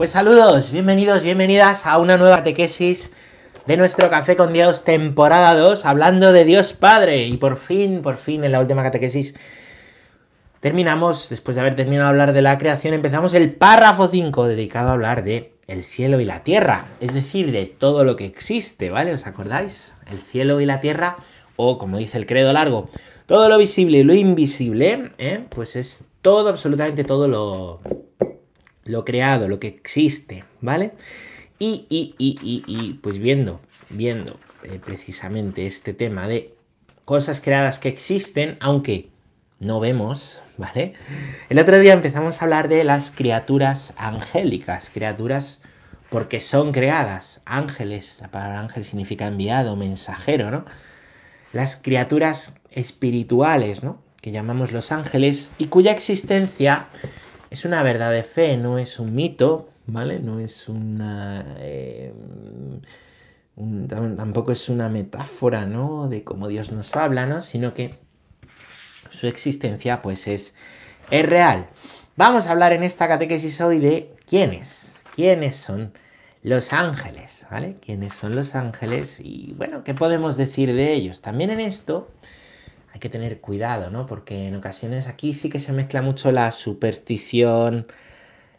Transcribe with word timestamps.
Pues 0.00 0.12
saludos, 0.12 0.72
bienvenidos, 0.72 1.22
bienvenidas 1.22 1.84
a 1.84 1.98
una 1.98 2.16
nueva 2.16 2.42
tequesis 2.42 3.10
de 3.66 3.76
nuestro 3.76 4.08
Café 4.08 4.34
con 4.34 4.54
Dios, 4.54 4.82
temporada 4.82 5.54
2, 5.54 5.84
hablando 5.84 6.32
de 6.32 6.46
Dios 6.46 6.72
Padre. 6.72 7.26
Y 7.26 7.36
por 7.36 7.58
fin, 7.58 8.00
por 8.00 8.16
fin, 8.16 8.42
en 8.42 8.52
la 8.52 8.60
última 8.60 8.82
catequesis 8.82 9.34
terminamos, 10.60 11.28
después 11.28 11.54
de 11.54 11.60
haber 11.60 11.76
terminado 11.76 12.06
de 12.06 12.10
hablar 12.12 12.32
de 12.32 12.40
la 12.40 12.56
creación, 12.56 12.94
empezamos 12.94 13.34
el 13.34 13.52
párrafo 13.52 14.08
5, 14.08 14.46
dedicado 14.46 14.88
a 14.88 14.92
hablar 14.92 15.22
de 15.22 15.52
el 15.66 15.84
cielo 15.84 16.18
y 16.18 16.24
la 16.24 16.44
tierra, 16.44 16.86
es 17.00 17.12
decir, 17.12 17.52
de 17.52 17.66
todo 17.66 18.02
lo 18.02 18.16
que 18.16 18.24
existe, 18.24 18.88
¿vale? 18.88 19.12
¿Os 19.12 19.26
acordáis? 19.26 19.92
El 20.10 20.20
cielo 20.20 20.62
y 20.62 20.64
la 20.64 20.80
tierra, 20.80 21.18
o 21.56 21.76
como 21.76 21.98
dice 21.98 22.16
el 22.16 22.24
credo 22.24 22.54
largo, 22.54 22.88
todo 23.26 23.50
lo 23.50 23.58
visible 23.58 23.98
y 23.98 24.04
lo 24.04 24.14
invisible, 24.14 25.10
¿eh? 25.18 25.44
pues 25.50 25.76
es 25.76 26.04
todo, 26.22 26.48
absolutamente 26.48 27.04
todo 27.04 27.28
lo, 27.28 27.80
lo 28.90 29.04
creado, 29.04 29.48
lo 29.48 29.60
que 29.60 29.68
existe, 29.68 30.44
¿vale? 30.60 30.92
Y, 31.58 31.86
y, 31.88 32.14
y, 32.18 32.64
y 32.66 32.94
pues 32.94 33.18
viendo, 33.18 33.60
viendo 33.90 34.38
eh, 34.62 34.80
precisamente 34.84 35.66
este 35.66 35.92
tema 35.94 36.26
de 36.26 36.54
cosas 37.04 37.40
creadas 37.40 37.78
que 37.78 37.88
existen, 37.88 38.56
aunque 38.60 39.10
no 39.58 39.80
vemos, 39.80 40.40
¿vale? 40.56 40.94
El 41.48 41.58
otro 41.58 41.78
día 41.78 41.92
empezamos 41.92 42.40
a 42.40 42.44
hablar 42.44 42.68
de 42.68 42.84
las 42.84 43.10
criaturas 43.10 43.92
angélicas, 43.96 44.90
criaturas 44.90 45.60
porque 46.08 46.40
son 46.40 46.72
creadas, 46.72 47.40
ángeles, 47.44 48.18
la 48.20 48.30
palabra 48.30 48.60
ángel 48.60 48.84
significa 48.84 49.26
enviado, 49.26 49.76
mensajero, 49.76 50.50
¿no? 50.50 50.64
Las 51.52 51.76
criaturas 51.76 52.54
espirituales, 52.70 53.82
¿no? 53.82 54.02
Que 54.20 54.32
llamamos 54.32 54.72
los 54.72 54.92
ángeles 54.92 55.50
y 55.58 55.66
cuya 55.66 55.92
existencia 55.92 56.86
es 57.50 57.64
una 57.64 57.82
verdad 57.82 58.12
de 58.12 58.22
fe, 58.22 58.56
no 58.56 58.78
es 58.78 58.98
un 58.98 59.14
mito, 59.14 59.68
¿vale? 59.86 60.20
No 60.20 60.38
es 60.38 60.68
una... 60.68 61.56
Eh, 61.58 62.12
tampoco 64.16 64.52
es 64.52 64.68
una 64.68 64.88
metáfora, 64.88 65.66
¿no? 65.66 66.08
De 66.08 66.24
cómo 66.24 66.48
Dios 66.48 66.72
nos 66.72 66.94
habla, 66.96 67.26
¿no? 67.26 67.42
Sino 67.42 67.74
que 67.74 67.94
su 69.10 69.26
existencia, 69.26 70.00
pues, 70.00 70.28
es, 70.28 70.54
es 71.10 71.28
real. 71.28 71.66
Vamos 72.16 72.46
a 72.46 72.52
hablar 72.52 72.72
en 72.72 72.84
esta 72.84 73.08
catequesis 73.08 73.60
hoy 73.60 73.80
de 73.80 74.14
quiénes, 74.26 75.02
quiénes 75.14 75.56
son 75.56 75.92
los 76.42 76.72
ángeles, 76.72 77.46
¿vale? 77.50 77.76
¿Quiénes 77.84 78.14
son 78.14 78.34
los 78.34 78.54
ángeles? 78.54 79.20
Y 79.20 79.54
bueno, 79.58 79.84
¿qué 79.84 79.94
podemos 79.94 80.36
decir 80.36 80.72
de 80.72 80.92
ellos? 80.92 81.20
También 81.20 81.50
en 81.50 81.60
esto 81.60 82.08
hay 82.92 83.00
que 83.00 83.08
tener 83.08 83.40
cuidado, 83.40 83.90
¿no? 83.90 84.06
Porque 84.06 84.48
en 84.48 84.56
ocasiones 84.56 85.06
aquí 85.06 85.34
sí 85.34 85.48
que 85.48 85.60
se 85.60 85.72
mezcla 85.72 86.02
mucho 86.02 86.32
la 86.32 86.50
superstición, 86.52 87.86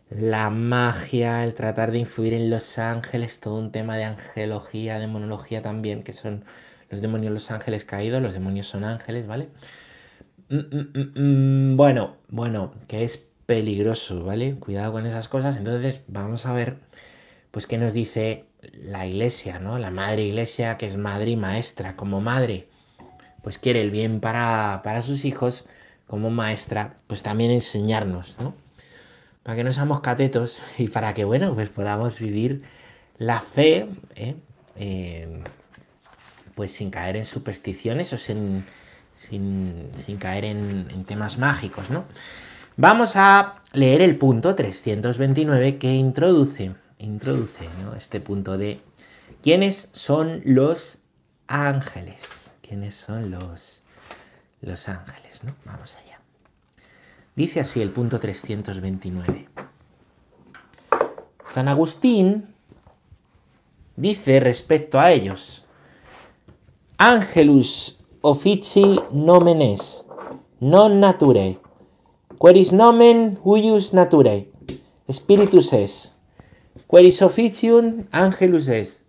la 0.09 0.49
magia, 0.49 1.43
el 1.43 1.53
tratar 1.53 1.91
de 1.91 1.99
influir 1.99 2.33
en 2.33 2.49
los 2.49 2.77
ángeles, 2.77 3.39
todo 3.39 3.57
un 3.57 3.71
tema 3.71 3.97
de 3.97 4.05
angelología, 4.05 4.99
demonología 4.99 5.61
también, 5.61 6.03
que 6.03 6.13
son 6.13 6.45
los 6.89 7.01
demonios 7.01 7.33
los 7.33 7.51
ángeles 7.51 7.85
caídos, 7.85 8.21
los 8.21 8.33
demonios 8.33 8.67
son 8.67 8.83
ángeles, 8.83 9.27
¿vale? 9.27 9.49
Mm, 10.49 10.57
mm, 10.57 11.73
mm, 11.73 11.77
bueno, 11.77 12.17
bueno, 12.29 12.73
que 12.87 13.03
es 13.03 13.23
peligroso, 13.45 14.23
¿vale? 14.25 14.55
Cuidado 14.55 14.91
con 14.91 15.05
esas 15.05 15.27
cosas. 15.29 15.57
Entonces 15.57 16.01
vamos 16.07 16.45
a 16.45 16.53
ver, 16.53 16.77
pues, 17.51 17.67
qué 17.67 17.77
nos 17.77 17.93
dice 17.93 18.45
la 18.73 19.07
iglesia, 19.07 19.59
¿no? 19.59 19.79
La 19.79 19.91
madre 19.91 20.23
iglesia, 20.23 20.77
que 20.77 20.87
es 20.87 20.97
madre 20.97 21.31
y 21.31 21.35
maestra, 21.37 21.95
como 21.95 22.21
madre 22.21 22.67
pues 23.41 23.57
quiere 23.57 23.81
el 23.81 23.91
bien 23.91 24.19
para, 24.19 25.01
sus 25.01 25.25
hijos, 25.25 25.65
como 26.07 26.29
maestra, 26.29 26.95
pues 27.07 27.23
también 27.23 27.51
enseñarnos, 27.51 28.35
¿no? 28.39 28.53
Para 29.43 29.55
que 29.55 29.63
no 29.63 29.73
seamos 29.73 30.01
catetos 30.01 30.61
y 30.77 30.87
para 30.87 31.13
que, 31.13 31.25
bueno, 31.25 31.53
pues 31.55 31.69
podamos 31.69 32.19
vivir 32.19 32.63
la 33.17 33.41
fe, 33.41 33.87
¿eh? 34.15 34.35
pues 36.55 36.71
sin 36.73 36.91
caer 36.91 37.15
en 37.15 37.25
supersticiones 37.25 38.13
o 38.13 38.17
sin, 38.17 38.65
sin, 39.13 39.89
caer 40.19 40.45
en, 40.45 41.05
temas 41.05 41.37
mágicos, 41.37 41.89
¿no? 41.89 42.05
Vamos 42.77 43.15
a 43.15 43.61
leer 43.73 44.01
el 44.01 44.17
punto 44.17 44.55
329 44.55 45.77
que 45.77 45.93
introduce, 45.93 46.71
introduce 46.99 47.69
este 47.97 48.21
punto 48.21 48.57
de 48.57 48.81
quiénes 49.41 49.89
son 49.91 50.41
los 50.45 50.99
ángeles 51.47 52.40
quiénes 52.71 52.95
son 52.95 53.31
los, 53.31 53.81
los 54.61 54.87
ángeles, 54.87 55.43
¿no? 55.43 55.53
Vamos 55.65 55.97
allá. 55.97 56.21
Dice 57.35 57.59
así 57.59 57.81
el 57.81 57.89
punto 57.89 58.17
329. 58.17 59.49
San 61.43 61.67
Agustín 61.67 62.55
dice 63.97 64.39
respecto 64.39 65.01
a 65.01 65.11
ellos, 65.11 65.65
Angelus 66.97 67.99
offici 68.21 69.01
nomen 69.11 69.61
es, 69.61 70.05
non 70.61 71.01
nature, 71.01 71.59
queris 72.39 72.71
nomen 72.71 73.37
huius 73.43 73.91
nature, 73.93 74.47
spiritus 75.11 75.73
es, 75.73 76.15
queris 76.87 77.21
officium 77.21 78.07
angelus 78.11 78.69
es, 78.69 79.01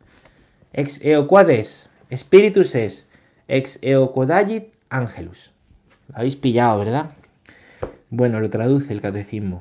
ex 0.73 0.99
eo 1.05 1.29
quades, 1.29 1.91
spiritus 2.11 2.75
es, 2.75 3.07
ex 3.53 3.79
eocodagit 3.83 4.73
angelus. 4.89 5.53
Lo 6.09 6.17
habéis 6.17 6.37
pillado, 6.37 6.79
¿verdad? 6.79 7.11
Bueno, 8.09 8.41
lo 8.41 8.49
traduce 8.49 8.95
el 8.95 9.03
catecismo. 9.03 9.61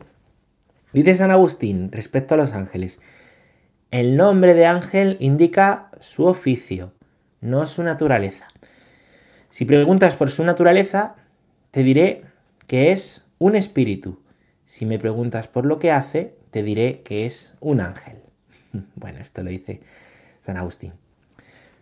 Dice 0.94 1.18
San 1.18 1.30
Agustín 1.30 1.92
respecto 1.92 2.34
a 2.34 2.38
los 2.38 2.54
ángeles. 2.54 3.02
El 3.92 4.16
nombre 4.16 4.54
de 4.54 4.66
ángel 4.66 5.18
indica 5.20 5.92
su 6.00 6.26
oficio, 6.26 6.94
no 7.42 7.66
su 7.66 7.84
naturaleza. 7.84 8.48
Si 9.50 9.66
preguntas 9.66 10.16
por 10.16 10.32
su 10.32 10.46
naturaleza, 10.46 11.16
te 11.72 11.84
diré 11.84 12.24
que 12.68 12.94
es 12.94 13.26
un 13.40 13.58
espíritu. 13.58 14.22
Si 14.66 14.86
me 14.86 15.00
preguntas 15.00 15.50
por 15.50 15.66
lo 15.66 15.80
que 15.80 15.92
hace, 15.92 16.38
te 16.52 16.64
diré 16.64 17.02
que 17.02 17.26
es 17.26 17.56
un 17.60 17.82
ángel. 17.82 18.18
Bueno, 18.96 19.20
esto 19.20 19.44
lo 19.44 19.50
dice 19.50 19.82
San 20.42 20.56
Agustín. 20.56 20.94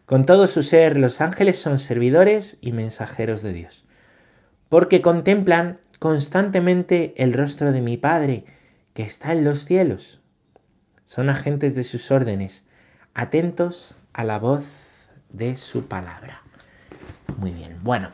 Con 0.10 0.26
todo 0.26 0.48
su 0.48 0.64
ser, 0.64 0.98
los 0.98 1.22
ángeles 1.22 1.60
son 1.60 1.78
servidores 1.78 2.58
y 2.62 2.72
mensajeros 2.72 3.44
de 3.44 3.54
Dios, 3.54 3.86
porque 4.68 5.04
contemplan 5.04 5.78
constantemente 6.00 7.14
el 7.18 7.32
rostro 7.32 7.72
de 7.72 7.82
mi 7.82 7.96
Padre, 7.96 8.44
que 8.96 9.04
está 9.04 9.34
en 9.34 9.44
los 9.44 9.66
cielos. 9.66 10.20
Son 11.06 11.30
agentes 11.30 11.76
de 11.76 11.84
sus 11.84 12.10
órdenes, 12.10 12.66
atentos 13.14 13.98
a 14.12 14.24
la 14.24 14.40
voz 14.40 14.64
de 15.30 15.58
su 15.58 15.86
palabra. 15.86 16.42
Muy 17.38 17.52
bien, 17.52 17.78
bueno, 17.84 18.10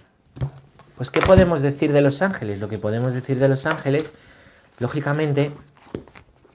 pues 0.98 1.10
¿qué 1.10 1.22
podemos 1.22 1.62
decir 1.62 1.94
de 1.94 2.02
los 2.02 2.22
ángeles? 2.22 2.60
Lo 2.60 2.68
que 2.68 2.78
podemos 2.78 3.14
decir 3.14 3.40
de 3.40 3.48
los 3.48 3.66
ángeles, 3.66 4.12
lógicamente, 4.80 5.54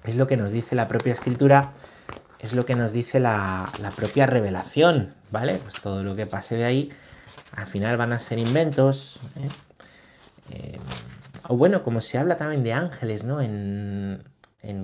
es 0.05 0.17
lo 0.17 0.27
que 0.27 0.37
nos 0.37 0.53
dice 0.53 0.77
la 0.77 0.87
propia 0.87 1.15
escritura 1.15 1.73
es 2.43 2.55
lo 2.55 2.65
que 2.65 2.75
nos 2.75 2.93
dice 2.93 3.21
la, 3.21 3.71
propia 3.97 4.27
revelación, 4.27 5.15
¿vale? 5.31 5.59
Pues 5.63 5.81
todo 5.81 6.03
lo 6.03 6.15
que 6.15 6.27
pase 6.27 6.57
de 6.57 6.65
ahí, 6.65 6.91
al 7.53 7.67
final 7.67 7.97
van 7.97 8.13
a 8.13 8.19
ser 8.19 8.39
inventos. 8.39 9.21
¿eh? 9.37 9.49
Eh, 10.53 10.79
o 11.49 11.57
bueno, 11.57 11.83
como 11.83 12.01
se 12.01 12.19
habla 12.19 12.37
también 12.37 12.63
de 12.65 12.73
ángeles, 12.73 13.25
¿no? 13.25 13.41
En, 13.41 14.25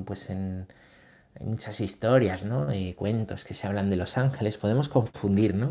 pues 0.04 0.30
en, 0.30 0.66
muchas 1.40 1.80
historias, 1.80 2.44
¿no? 2.44 2.68
Cuentos 2.96 3.44
que 3.44 3.54
se 3.54 3.66
hablan 3.66 3.90
de 3.90 3.96
los 3.96 4.16
ángeles, 4.16 4.56
podemos 4.56 4.88
confundir, 4.88 5.54
¿no? 5.54 5.70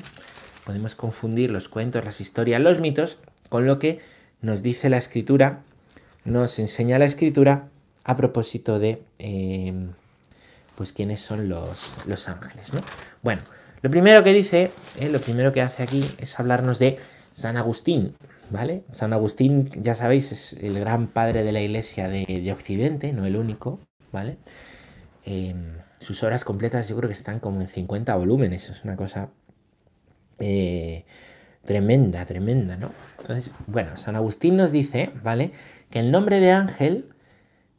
Podemos 0.64 0.96
confundir 0.96 1.52
los 1.52 1.70
cuentos, 1.70 2.04
las 2.04 2.22
historias, 2.22 2.62
los 2.62 2.80
mitos 2.80 3.20
con 3.50 3.66
lo 3.66 3.78
que 3.78 4.00
nos 4.42 4.62
dice 4.64 4.90
la 4.90 4.98
escritura, 4.98 5.62
nos 6.24 6.58
enseña 6.60 7.00
la 7.00 7.06
escritura 7.06 7.68
a 8.04 8.16
propósito 8.16 8.80
de... 8.80 9.02
Pues 10.76 10.92
quiénes 10.92 11.22
son 11.22 11.48
los, 11.48 11.94
los 12.06 12.28
ángeles, 12.28 12.74
¿no? 12.74 12.82
Bueno, 13.22 13.42
lo 13.82 13.90
primero 13.90 14.24
que 14.24 14.34
dice, 14.34 14.72
eh, 15.00 15.10
lo 15.10 15.22
primero 15.22 15.54
que 15.54 15.62
hace 15.62 15.84
aquí 15.84 16.04
es 16.18 16.40
hablarnos 16.40 16.80
de 16.80 16.98
San 17.34 17.56
Agustín, 17.56 18.16
¿vale? 18.50 18.84
San 18.92 19.14
Agustín, 19.14 19.70
ya 19.82 19.94
sabéis, 19.94 20.32
es 20.32 20.54
el 20.54 20.80
gran 20.80 21.06
padre 21.06 21.44
de 21.44 21.52
la 21.52 21.62
iglesia 21.62 22.08
de, 22.10 22.52
Occidente, 22.52 23.14
no 23.14 23.26
el 23.26 23.36
único, 23.36 23.80
¿vale? 24.12 24.38
Em, 25.24 25.78
sus 26.00 26.24
obras 26.24 26.44
completas 26.46 26.88
yo 26.88 26.96
creo 26.98 27.10
que 27.10 27.14
están 27.14 27.40
como 27.40 27.62
en 27.62 27.68
50 27.68 28.16
volúmenes, 28.16 28.70
es 28.70 28.84
una 28.84 28.96
cosa 28.96 29.30
eh, 30.40 31.06
tremenda, 31.64 32.26
tremenda, 32.26 32.78
¿no? 32.78 32.92
Entonces, 33.20 33.52
bueno, 33.68 33.98
San 33.98 34.16
Agustín 34.16 34.56
nos 34.58 34.72
dice, 34.72 35.12
¿vale? 35.24 35.52
Que 35.90 36.00
el 36.00 36.10
nombre 36.10 36.40
de 36.40 36.52
ángel 36.52 37.10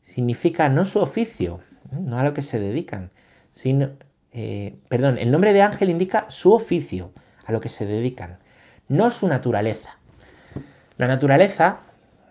significa 0.03 0.69
no 0.69 0.85
su 0.85 1.01
oficio, 1.01 1.61
no 1.91 2.19
a 2.19 2.25
lo 2.25 2.35
que 2.35 2.43
se 2.43 2.59
dedican, 2.59 3.11
sino, 3.53 3.91
eh, 4.33 4.77
perdón, 4.89 5.19
el 5.19 5.31
nombre 5.31 5.53
de 5.53 5.63
ángel 5.63 5.91
indica 5.91 6.27
su 6.31 6.53
oficio, 6.53 7.13
a 7.45 7.53
lo 7.53 7.61
que 7.61 7.69
se 7.69 7.87
dedican, 7.87 8.39
no 8.89 9.11
su 9.11 9.29
naturaleza. 9.29 9.99
La 10.99 11.07
naturaleza, 11.07 11.81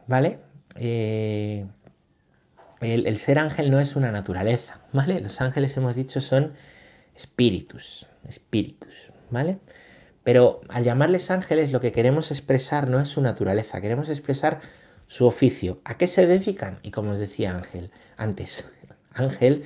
¿vale? 0.07 0.40
Eh, 0.75 1.66
el, 2.81 3.18
ser 3.18 3.40
ángel 3.40 3.72
no 3.72 3.80
es 3.80 3.96
una 3.96 4.12
naturaleza, 4.12 4.81
¿vale? 4.92 5.22
Los 5.22 5.42
ángeles 5.42 5.75
hemos 5.78 5.96
dicho 5.96 6.22
son 6.22 6.54
espíritus, 7.16 8.07
espíritus, 8.28 9.12
¿vale? 9.30 9.60
Pero 10.24 10.62
al 10.69 10.84
llamarles 10.84 11.31
ángeles 11.31 11.72
lo 11.72 11.80
que 11.80 11.92
queremos 11.92 12.31
expresar 12.31 12.90
no 12.90 13.00
es 13.00 13.10
su 13.10 13.22
naturaleza, 13.22 13.80
queremos 13.80 14.10
expresar 14.10 14.60
su 15.07 15.25
oficio. 15.25 15.81
¿A 15.86 15.98
qué 15.98 16.07
se 16.07 16.25
dedican? 16.25 16.80
Y 16.81 16.92
como 16.92 17.12
os 17.12 17.19
decía 17.19 17.56
Ángel 17.56 17.92
antes, 18.18 18.66
ángel 19.16 19.64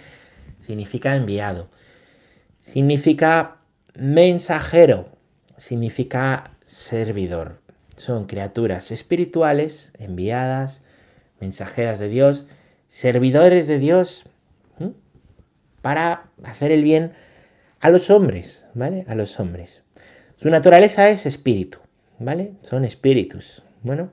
significa 0.61 1.15
enviado, 1.15 1.69
significa 2.61 3.57
mensajero, 3.95 5.09
significa 5.57 6.51
servidor. 6.65 7.59
Son 7.95 8.25
criaturas 8.25 8.91
espirituales 8.91 9.91
enviadas, 9.99 10.83
mensajeras 11.41 11.99
de 11.99 12.07
Dios, 12.07 12.45
servidores 12.87 13.67
de 13.67 13.79
Dios 13.79 14.25
para 15.81 16.29
hacer 16.43 16.71
el 16.71 16.83
bien 16.83 17.13
a 17.79 17.89
los 17.89 18.09
hombres, 18.09 18.65
¿vale? 18.73 19.05
A 19.07 19.15
los 19.15 19.39
hombres. 19.39 19.81
Su 20.35 20.49
naturaleza 20.49 21.09
es 21.09 21.25
espíritu, 21.25 21.79
¿vale? 22.19 22.53
Son 22.61 22.85
espíritus. 22.85 23.63
Bueno, 23.81 24.11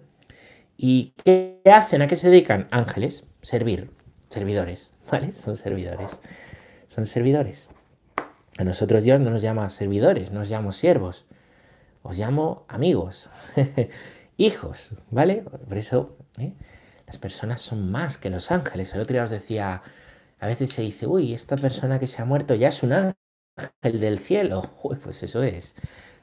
¿y 0.77 1.15
qué 1.25 1.61
hacen? 1.65 2.03
¿A 2.03 2.07
qué 2.07 2.17
se 2.17 2.31
dedican? 2.31 2.69
Ángeles, 2.71 3.25
servir, 3.43 3.91
servidores, 4.29 4.91
¿vale? 5.11 5.33
Son 5.33 5.57
servidores. 5.57 6.11
Son 6.89 7.07
servidores. 7.07 7.69
A 8.59 8.65
nosotros 8.65 9.05
Dios 9.05 9.21
no 9.21 9.31
nos 9.31 9.43
llama 9.43 9.69
servidores, 9.71 10.33
nos 10.33 10.49
llama 10.49 10.73
siervos. 10.73 11.27
Os 12.03 12.19
llamo 12.19 12.65
amigos, 12.69 13.31
hijos, 14.37 14.95
¿vale? 15.11 15.43
Por 15.43 15.77
eso 15.77 16.17
¿eh? 16.39 16.53
las 17.07 17.19
personas 17.19 17.61
son 17.61 17.91
más 17.91 18.17
que 18.17 18.31
los 18.31 18.51
ángeles. 18.51 18.95
El 18.95 19.01
otro 19.01 19.15
día 19.15 19.25
os 19.25 19.31
decía, 19.31 19.83
a 20.39 20.47
veces 20.47 20.71
se 20.71 20.83
dice, 20.83 21.07
uy, 21.07 21.35
esta 21.35 21.57
persona 21.57 21.99
que 21.99 22.07
se 22.07 22.23
ha 22.23 22.25
muerto 22.25 22.55
ya 22.55 22.69
es 22.69 22.83
un 22.83 22.93
ángel 22.93 24.01
del 24.01 24.19
cielo. 24.19 24.71
Pues 25.03 25.23
eso 25.23 25.43
es, 25.43 25.75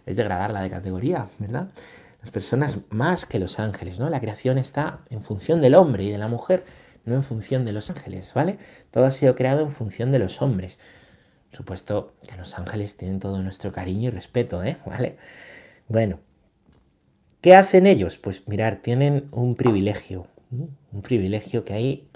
es 0.06 0.16
degradarla 0.16 0.62
de 0.62 0.70
categoría, 0.70 1.28
¿verdad? 1.38 1.68
Las 2.22 2.32
personas 2.32 2.78
más 2.90 3.26
que 3.26 3.40
los 3.40 3.60
ángeles, 3.60 4.00
¿no? 4.00 4.10
La 4.10 4.22
creación 4.22 4.58
está 4.58 5.02
en 5.10 5.22
función 5.22 5.62
del 5.62 5.76
hombre 5.76 6.04
y 6.04 6.12
de 6.12 6.18
la 6.18 6.30
mujer, 6.30 6.64
no 7.06 7.16
en 7.16 7.24
función 7.24 7.66
de 7.66 7.74
los 7.74 7.90
ángeles, 7.90 8.34
¿vale? 8.34 8.58
Todo 8.92 9.06
ha 9.06 9.12
sido 9.12 9.36
creado 9.36 9.62
en 9.62 9.72
función 9.72 10.12
de 10.12 10.20
los 10.20 10.42
hombres. 10.42 10.80
Supuesto 11.52 12.14
que 12.28 12.36
los 12.36 12.58
ángeles 12.58 12.98
tienen 12.98 13.20
todo 13.20 13.42
nuestro 13.42 13.72
cariño 13.72 14.08
y 14.08 14.12
respeto, 14.12 14.64
¿eh? 14.64 14.78
¿Vale? 14.86 15.18
Bueno, 15.88 16.20
¿qué 17.42 17.56
hacen 17.56 17.88
ellos? 17.88 18.18
Pues 18.18 18.48
mirar, 18.48 18.78
tienen 18.78 19.28
un 19.32 19.56
privilegio, 19.56 20.28
un 20.52 21.02
privilegio 21.02 21.66
que 21.66 21.74
ahí, 21.74 22.08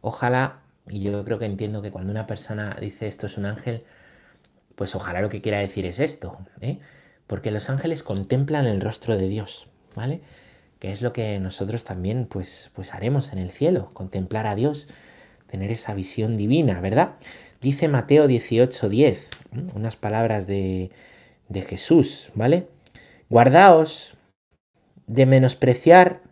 ojalá, 0.00 0.60
y 0.88 1.00
yo 1.00 1.24
creo 1.24 1.38
que 1.38 1.46
entiendo 1.46 1.82
que 1.82 1.90
cuando 1.90 2.12
una 2.12 2.26
persona 2.26 2.76
dice 2.80 3.08
esto 3.08 3.26
es 3.26 3.38
un 3.38 3.46
ángel, 3.46 3.84
pues 4.76 4.94
ojalá 4.94 5.20
lo 5.20 5.30
que 5.30 5.40
quiera 5.40 5.58
decir 5.58 5.86
es 5.86 5.98
esto, 5.98 6.38
¿eh? 6.60 6.78
porque 7.26 7.50
los 7.50 7.70
ángeles 7.70 8.02
contemplan 8.02 8.66
el 8.66 8.80
rostro 8.80 9.16
de 9.16 9.28
Dios, 9.28 9.68
¿vale? 9.94 10.20
Que 10.78 10.92
es 10.92 11.02
lo 11.02 11.12
que 11.12 11.38
nosotros 11.40 11.84
también 11.84 12.26
pues, 12.26 12.70
pues 12.74 12.94
haremos 12.94 13.32
en 13.32 13.38
el 13.38 13.50
cielo, 13.50 13.90
contemplar 13.94 14.46
a 14.46 14.54
Dios, 14.54 14.88
tener 15.46 15.70
esa 15.70 15.94
visión 15.94 16.36
divina, 16.36 16.80
¿verdad? 16.80 17.16
Dice 17.60 17.88
Mateo 17.88 18.26
18:10, 18.26 19.18
unas 19.74 19.96
palabras 19.96 20.46
de, 20.46 20.90
de 21.48 21.62
Jesús, 21.62 22.30
¿vale? 22.34 22.68
Guardaos 23.28 24.14
de 25.06 25.26
menospreciar 25.26 26.22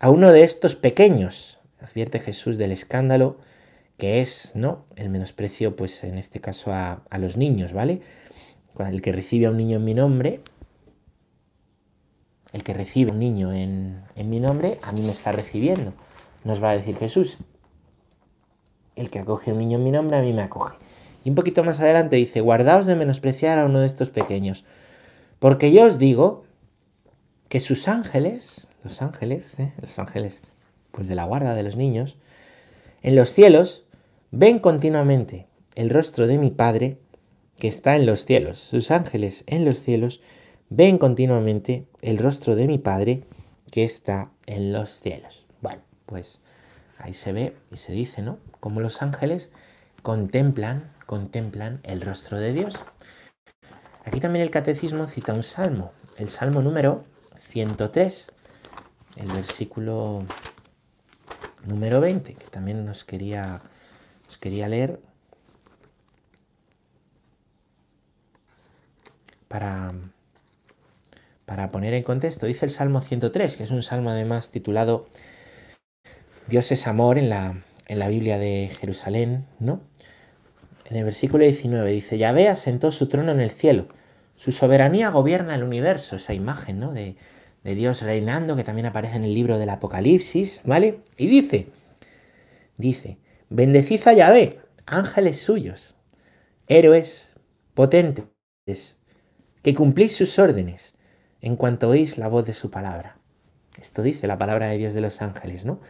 a 0.00 0.10
uno 0.10 0.32
de 0.32 0.44
estos 0.44 0.76
pequeños, 0.76 1.58
advierte 1.80 2.18
Jesús 2.18 2.58
del 2.58 2.72
escándalo 2.72 3.38
que 3.96 4.20
es, 4.20 4.52
¿no? 4.54 4.84
El 4.96 5.08
menosprecio, 5.08 5.74
pues 5.74 6.04
en 6.04 6.18
este 6.18 6.40
caso 6.40 6.72
a, 6.72 7.02
a 7.08 7.18
los 7.18 7.36
niños, 7.36 7.72
¿vale? 7.72 8.02
El 8.78 9.00
que 9.00 9.12
recibe 9.12 9.46
a 9.46 9.50
un 9.50 9.56
niño 9.56 9.78
en 9.78 9.84
mi 9.84 9.94
nombre, 9.94 10.40
el 12.52 12.62
que 12.62 12.74
recibe 12.74 13.10
un 13.10 13.18
niño 13.18 13.52
en, 13.52 14.02
en 14.14 14.30
mi 14.30 14.40
nombre, 14.40 14.78
a 14.82 14.92
mí 14.92 15.02
me 15.02 15.12
está 15.12 15.32
recibiendo, 15.32 15.92
nos 16.44 16.62
va 16.62 16.70
a 16.70 16.76
decir 16.76 16.96
Jesús. 16.96 17.38
El 18.94 19.10
que 19.10 19.18
acoge 19.18 19.52
un 19.52 19.58
niño 19.58 19.78
en 19.78 19.84
mi 19.84 19.90
nombre, 19.90 20.16
a 20.16 20.22
mí 20.22 20.32
me 20.32 20.42
acoge. 20.42 20.76
Y 21.24 21.28
un 21.28 21.34
poquito 21.34 21.64
más 21.64 21.80
adelante 21.80 22.16
dice, 22.16 22.40
guardaos 22.40 22.86
de 22.86 22.94
menospreciar 22.94 23.58
a 23.58 23.64
uno 23.64 23.80
de 23.80 23.86
estos 23.86 24.10
pequeños, 24.10 24.64
porque 25.38 25.72
yo 25.72 25.84
os 25.84 25.98
digo 25.98 26.44
que 27.48 27.60
sus 27.60 27.88
ángeles, 27.88 28.68
los 28.84 29.02
ángeles, 29.02 29.58
¿eh? 29.58 29.72
los 29.80 29.98
ángeles 29.98 30.42
pues 30.92 31.08
de 31.08 31.14
la 31.14 31.24
guarda 31.24 31.54
de 31.54 31.62
los 31.62 31.76
niños, 31.76 32.16
en 33.02 33.16
los 33.16 33.30
cielos 33.30 33.84
ven 34.30 34.58
continuamente 34.58 35.46
el 35.74 35.90
rostro 35.90 36.26
de 36.26 36.38
mi 36.38 36.50
Padre 36.50 36.98
que 37.58 37.68
está 37.68 37.96
en 37.96 38.06
los 38.06 38.24
cielos. 38.24 38.58
Sus 38.58 38.90
ángeles 38.90 39.44
en 39.46 39.64
los 39.64 39.82
cielos 39.82 40.20
ven 40.68 40.98
continuamente 40.98 41.86
el 42.02 42.18
rostro 42.18 42.54
de 42.56 42.66
mi 42.66 42.78
Padre 42.78 43.24
que 43.70 43.84
está 43.84 44.30
en 44.46 44.72
los 44.72 45.00
cielos. 45.00 45.46
Bueno, 45.60 45.82
pues 46.06 46.40
ahí 46.98 47.12
se 47.12 47.32
ve 47.32 47.56
y 47.72 47.76
se 47.76 47.92
dice, 47.92 48.22
¿no? 48.22 48.38
Como 48.60 48.80
los 48.80 49.02
ángeles 49.02 49.50
contemplan, 50.02 50.92
contemplan 51.06 51.80
el 51.82 52.00
rostro 52.00 52.38
de 52.40 52.52
Dios. 52.52 52.74
Aquí 54.04 54.20
también 54.20 54.44
el 54.44 54.50
catecismo 54.50 55.06
cita 55.08 55.32
un 55.32 55.42
salmo, 55.42 55.92
el 56.16 56.30
salmo 56.30 56.62
número 56.62 57.04
103, 57.40 58.26
el 59.16 59.32
versículo 59.32 60.24
número 61.64 62.00
20, 62.00 62.34
que 62.34 62.46
también 62.46 62.84
nos 62.84 63.04
quería, 63.04 63.60
nos 64.26 64.38
quería 64.38 64.68
leer 64.68 65.00
para, 69.48 69.92
para 71.46 71.70
poner 71.70 71.94
en 71.94 72.02
contexto. 72.02 72.44
Dice 72.46 72.66
el 72.66 72.70
Salmo 72.70 73.00
103, 73.00 73.56
que 73.56 73.62
es 73.62 73.70
un 73.70 73.82
salmo 73.82 74.10
además 74.10 74.50
titulado 74.50 75.06
Dios 76.48 76.70
es 76.70 76.86
amor 76.86 77.18
en 77.18 77.28
la, 77.28 77.62
en 77.88 77.98
la 77.98 78.08
Biblia 78.08 78.38
de 78.38 78.70
Jerusalén, 78.78 79.46
¿no? 79.58 79.80
En 80.84 80.96
el 80.96 81.04
versículo 81.04 81.44
19 81.44 81.90
dice, 81.90 82.18
Yahvé 82.18 82.48
asentó 82.48 82.92
su 82.92 83.08
trono 83.08 83.32
en 83.32 83.40
el 83.40 83.50
cielo, 83.50 83.88
su 84.36 84.52
soberanía 84.52 85.10
gobierna 85.10 85.56
el 85.56 85.64
universo, 85.64 86.16
esa 86.16 86.34
imagen 86.34 86.78
¿no? 86.78 86.92
de, 86.92 87.16
de 87.64 87.74
Dios 87.74 88.02
reinando 88.02 88.54
que 88.54 88.62
también 88.62 88.86
aparece 88.86 89.16
en 89.16 89.24
el 89.24 89.34
libro 89.34 89.58
del 89.58 89.70
Apocalipsis, 89.70 90.60
¿vale? 90.64 91.00
Y 91.16 91.26
dice, 91.26 91.66
dice, 92.76 93.18
bendecid 93.48 94.06
a 94.06 94.12
Yahvé, 94.12 94.60
ángeles 94.84 95.42
suyos, 95.42 95.96
héroes 96.68 97.32
potentes, 97.74 98.26
que 99.62 99.74
cumplís 99.74 100.14
sus 100.14 100.38
órdenes 100.38 100.95
en 101.40 101.56
cuanto 101.56 101.88
oís 101.88 102.18
la 102.18 102.28
voz 102.28 102.46
de 102.46 102.54
su 102.54 102.70
palabra. 102.70 103.16
Esto 103.80 104.02
dice 104.02 104.26
la 104.26 104.38
palabra 104.38 104.68
de 104.68 104.78
Dios 104.78 104.94
de 104.94 105.00
los 105.00 105.22
ángeles, 105.22 105.64
¿no? 105.64 105.80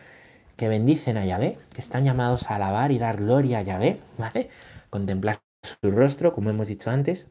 Que 0.57 0.69
bendicen 0.69 1.17
a 1.17 1.25
Yahvé, 1.25 1.59
que 1.73 1.81
están 1.81 2.05
llamados 2.05 2.51
a 2.51 2.57
alabar 2.57 2.91
y 2.91 2.99
dar 2.99 3.19
gloria 3.19 3.59
a 3.59 3.63
Yahvé, 3.63 4.01
¿vale? 4.19 4.51
contemplar 4.91 5.41
su 5.63 5.91
rostro, 5.91 6.33
como 6.33 6.51
hemos 6.51 6.69
dicho 6.69 6.91
antes, 6.91 7.29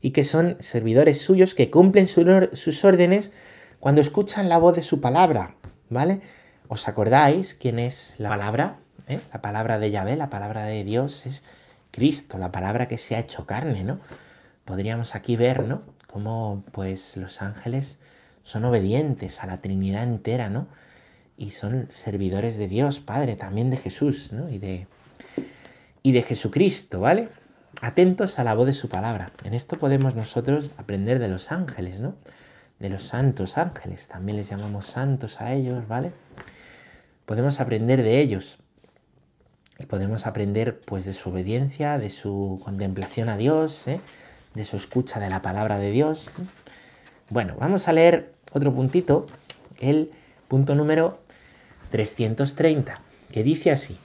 y 0.00 0.10
que 0.10 0.24
son 0.24 0.56
servidores 0.60 1.22
suyos 1.22 1.54
que 1.54 1.70
cumplen 1.70 2.08
sus 2.08 2.84
órdenes 2.84 3.30
cuando 3.80 4.00
escuchan 4.00 4.48
la 4.48 4.58
voz 4.58 4.74
de 4.76 4.82
su 4.82 5.00
palabra, 5.00 5.54
¿vale? 5.88 6.20
¿Os 6.68 6.88
acordáis 6.88 7.54
quién 7.54 7.78
es 7.78 8.16
la 8.18 8.30
palabra? 8.30 8.76
¿Eh? 9.08 9.20
La 9.32 9.40
palabra 9.40 9.78
de 9.78 9.90
Yahvé, 9.90 10.16
la 10.16 10.30
palabra 10.30 10.64
de 10.64 10.84
Dios 10.84 11.26
es 11.26 11.44
Cristo, 11.90 12.38
la 12.38 12.52
palabra 12.52 12.88
que 12.88 12.98
se 12.98 13.16
ha 13.16 13.20
hecho 13.20 13.46
carne, 13.46 13.84
¿no? 13.84 13.98
Podríamos 14.64 15.14
aquí 15.14 15.36
ver, 15.36 15.64
¿no? 15.64 15.80
Cómo 16.12 16.62
pues 16.72 17.16
los 17.16 17.40
ángeles 17.40 17.98
son 18.42 18.66
obedientes 18.66 19.42
a 19.42 19.46
la 19.46 19.62
Trinidad 19.62 20.02
entera, 20.02 20.50
¿no? 20.50 20.66
Y 21.38 21.52
son 21.52 21.88
servidores 21.90 22.58
de 22.58 22.68
Dios, 22.68 23.00
Padre, 23.00 23.34
también 23.34 23.70
de 23.70 23.78
Jesús, 23.78 24.30
¿no? 24.30 24.50
Y 24.50 24.58
de, 24.58 24.86
y 26.02 26.12
de 26.12 26.20
Jesucristo, 26.20 27.00
¿vale? 27.00 27.28
Atentos 27.80 28.38
a 28.38 28.44
la 28.44 28.54
voz 28.54 28.66
de 28.66 28.74
su 28.74 28.90
palabra. 28.90 29.30
En 29.42 29.54
esto 29.54 29.78
podemos 29.78 30.14
nosotros 30.14 30.72
aprender 30.76 31.18
de 31.18 31.28
los 31.28 31.50
ángeles, 31.50 32.00
¿no? 32.00 32.14
De 32.78 32.90
los 32.90 33.04
santos 33.04 33.56
ángeles. 33.56 34.08
También 34.08 34.36
les 34.36 34.50
llamamos 34.50 34.84
santos 34.84 35.40
a 35.40 35.54
ellos, 35.54 35.88
¿vale? 35.88 36.12
Podemos 37.24 37.58
aprender 37.58 38.02
de 38.02 38.20
ellos. 38.20 38.58
Y 39.78 39.86
podemos 39.86 40.26
aprender 40.26 40.78
pues 40.80 41.06
de 41.06 41.14
su 41.14 41.30
obediencia, 41.30 41.96
de 41.96 42.10
su 42.10 42.60
contemplación 42.62 43.30
a 43.30 43.38
Dios, 43.38 43.88
¿eh? 43.88 43.98
De 44.54 44.64
su 44.64 44.76
escucha 44.76 45.20
de 45.20 45.30
la 45.30 45.42
palabra 45.42 45.78
de 45.78 45.90
Dios. 45.90 46.30
Bueno, 47.30 47.56
vamos 47.58 47.88
a 47.88 47.92
leer 47.92 48.32
otro 48.52 48.74
puntito, 48.74 49.26
el 49.80 50.10
punto 50.48 50.74
número 50.74 51.18
330, 51.90 53.00
que 53.30 53.42
dice 53.42 53.70
así. 53.70 53.98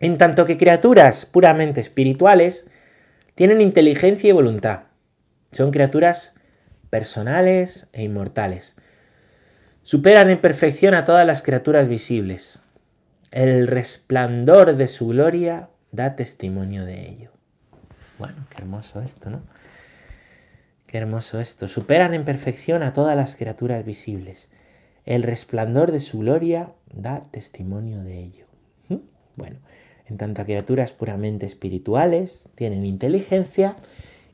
En 0.00 0.18
tanto 0.18 0.46
que 0.46 0.58
criaturas 0.58 1.26
puramente 1.26 1.80
espirituales 1.80 2.66
tienen 3.34 3.60
inteligencia 3.60 4.28
y 4.28 4.32
voluntad. 4.32 4.80
Son 5.52 5.70
criaturas 5.70 6.34
personales 6.90 7.88
e 7.92 8.04
inmortales. 8.04 8.74
Superan 9.82 10.30
en 10.30 10.40
perfección 10.40 10.94
a 10.94 11.04
todas 11.04 11.26
las 11.26 11.42
criaturas 11.42 11.88
visibles. 11.88 12.60
el 13.30 13.66
resplandor 13.66 14.76
de 14.76 14.88
su 14.88 15.08
gloria 15.08 15.68
da 15.92 16.16
testimonio 16.16 16.86
de 16.86 17.08
ello. 17.08 17.37
Bueno, 18.18 18.46
qué 18.50 18.62
hermoso 18.62 19.00
esto, 19.00 19.30
¿no? 19.30 19.42
Qué 20.86 20.98
hermoso 20.98 21.38
esto. 21.38 21.68
Superan 21.68 22.14
en 22.14 22.24
perfección 22.24 22.82
a 22.82 22.92
todas 22.92 23.16
las 23.16 23.36
criaturas 23.36 23.84
visibles. 23.84 24.48
El 25.04 25.22
resplandor 25.22 25.92
de 25.92 26.00
su 26.00 26.20
gloria 26.20 26.72
da 26.92 27.22
testimonio 27.30 28.02
de 28.02 28.18
ello. 28.22 28.46
¿Mm? 28.88 28.96
Bueno, 29.36 29.58
en 30.06 30.16
tanto 30.16 30.42
a 30.42 30.44
criaturas 30.44 30.92
puramente 30.92 31.46
espirituales, 31.46 32.48
tienen 32.54 32.86
inteligencia 32.86 33.76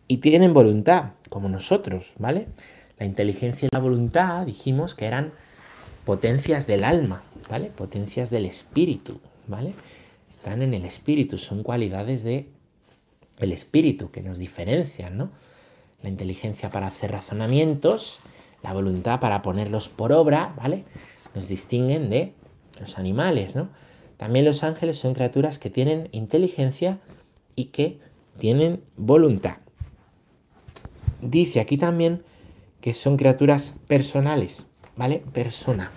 y 0.06 0.18
tienen 0.18 0.54
voluntad, 0.54 1.10
como 1.28 1.48
nosotros, 1.48 2.12
¿vale? 2.18 2.46
La 2.98 3.06
inteligencia 3.06 3.66
y 3.66 3.74
la 3.74 3.80
voluntad 3.80 4.46
dijimos 4.46 4.94
que 4.94 5.06
eran 5.06 5.32
potencias 6.04 6.66
del 6.66 6.84
alma, 6.84 7.22
¿vale? 7.50 7.66
Potencias 7.66 8.30
del 8.30 8.46
espíritu, 8.46 9.20
¿vale? 9.48 9.74
Están 10.30 10.62
en 10.62 10.74
el 10.74 10.84
espíritu, 10.84 11.38
son 11.38 11.62
cualidades 11.62 12.22
de 12.22 12.48
el 13.38 13.52
espíritu 13.52 14.10
que 14.10 14.22
nos 14.22 14.38
diferencian, 14.38 15.16
¿no? 15.16 15.30
La 16.02 16.08
inteligencia 16.08 16.70
para 16.70 16.86
hacer 16.86 17.12
razonamientos, 17.12 18.20
la 18.62 18.72
voluntad 18.72 19.20
para 19.20 19.42
ponerlos 19.42 19.88
por 19.88 20.12
obra, 20.12 20.54
¿vale? 20.56 20.84
Nos 21.34 21.48
distinguen 21.48 22.10
de 22.10 22.32
los 22.80 22.98
animales, 22.98 23.54
¿no? 23.54 23.68
También 24.16 24.44
los 24.44 24.62
ángeles 24.62 24.98
son 24.98 25.14
criaturas 25.14 25.58
que 25.58 25.70
tienen 25.70 26.08
inteligencia 26.12 26.98
y 27.56 27.66
que 27.66 27.98
tienen 28.38 28.82
voluntad. 28.96 29.58
Dice 31.20 31.60
aquí 31.60 31.76
también 31.76 32.22
que 32.80 32.94
son 32.94 33.16
criaturas 33.16 33.72
personales, 33.88 34.66
¿vale? 34.96 35.22
Persona. 35.32 35.90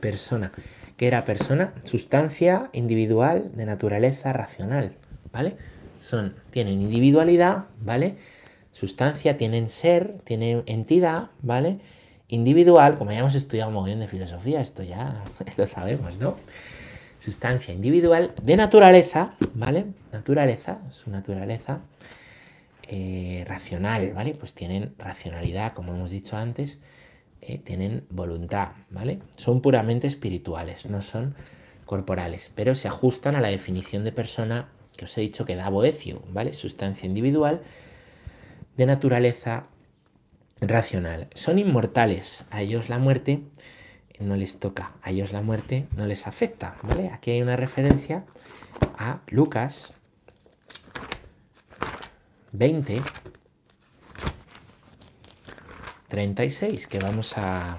Persona. 0.00 0.52
¿Qué 0.96 1.06
era 1.06 1.24
persona? 1.24 1.72
Sustancia 1.84 2.68
individual 2.72 3.52
de 3.54 3.64
naturaleza 3.64 4.32
racional, 4.32 4.96
¿vale? 5.32 5.56
Son, 6.00 6.34
tienen 6.50 6.80
individualidad, 6.80 7.66
¿vale? 7.80 8.16
Sustancia, 8.72 9.36
tienen 9.36 9.70
ser, 9.70 10.18
tienen 10.24 10.64
entidad, 10.66 11.30
¿vale? 11.42 11.78
Individual, 12.28 12.98
como 12.98 13.12
ya 13.12 13.20
hemos 13.20 13.34
estudiado 13.36 13.68
un 13.68 13.74
montón 13.74 14.00
de 14.00 14.08
filosofía, 14.08 14.60
esto 14.60 14.82
ya 14.82 15.22
lo 15.56 15.66
sabemos, 15.66 16.16
¿no? 16.18 16.36
Sustancia 17.20 17.72
individual 17.74 18.32
de 18.42 18.56
naturaleza, 18.56 19.34
¿vale? 19.54 19.84
Naturaleza, 20.10 20.80
su 20.90 21.10
naturaleza 21.10 21.80
eh, 22.88 23.44
racional, 23.46 24.14
¿vale? 24.14 24.34
Pues 24.34 24.54
tienen 24.54 24.94
racionalidad, 24.98 25.74
como 25.74 25.94
hemos 25.94 26.10
dicho 26.10 26.36
antes, 26.36 26.80
eh, 27.42 27.58
tienen 27.58 28.04
voluntad, 28.10 28.68
¿vale? 28.90 29.20
Son 29.36 29.60
puramente 29.60 30.06
espirituales, 30.06 30.86
no 30.86 31.00
son 31.00 31.34
corporales, 31.84 32.50
pero 32.54 32.74
se 32.74 32.88
ajustan 32.88 33.36
a 33.36 33.40
la 33.40 33.48
definición 33.48 34.02
de 34.04 34.12
persona 34.12 34.68
que 35.00 35.06
os 35.06 35.16
he 35.16 35.22
dicho 35.22 35.46
que 35.46 35.56
da 35.56 35.70
Boecio, 35.70 36.20
¿vale? 36.28 36.52
Sustancia 36.52 37.06
individual 37.06 37.62
de 38.76 38.84
naturaleza 38.84 39.64
racional. 40.60 41.28
Son 41.32 41.58
inmortales, 41.58 42.44
a 42.50 42.60
ellos 42.60 42.90
la 42.90 42.98
muerte 42.98 43.40
no 44.18 44.36
les 44.36 44.60
toca, 44.60 44.92
a 45.00 45.10
ellos 45.10 45.32
la 45.32 45.40
muerte 45.40 45.88
no 45.96 46.04
les 46.04 46.26
afecta, 46.26 46.76
¿vale? 46.82 47.08
Aquí 47.08 47.30
hay 47.30 47.40
una 47.40 47.56
referencia 47.56 48.26
a 48.98 49.20
Lucas 49.28 49.94
20 52.52 53.00
36 56.08 56.86
que 56.88 56.98
vamos 56.98 57.38
a 57.38 57.78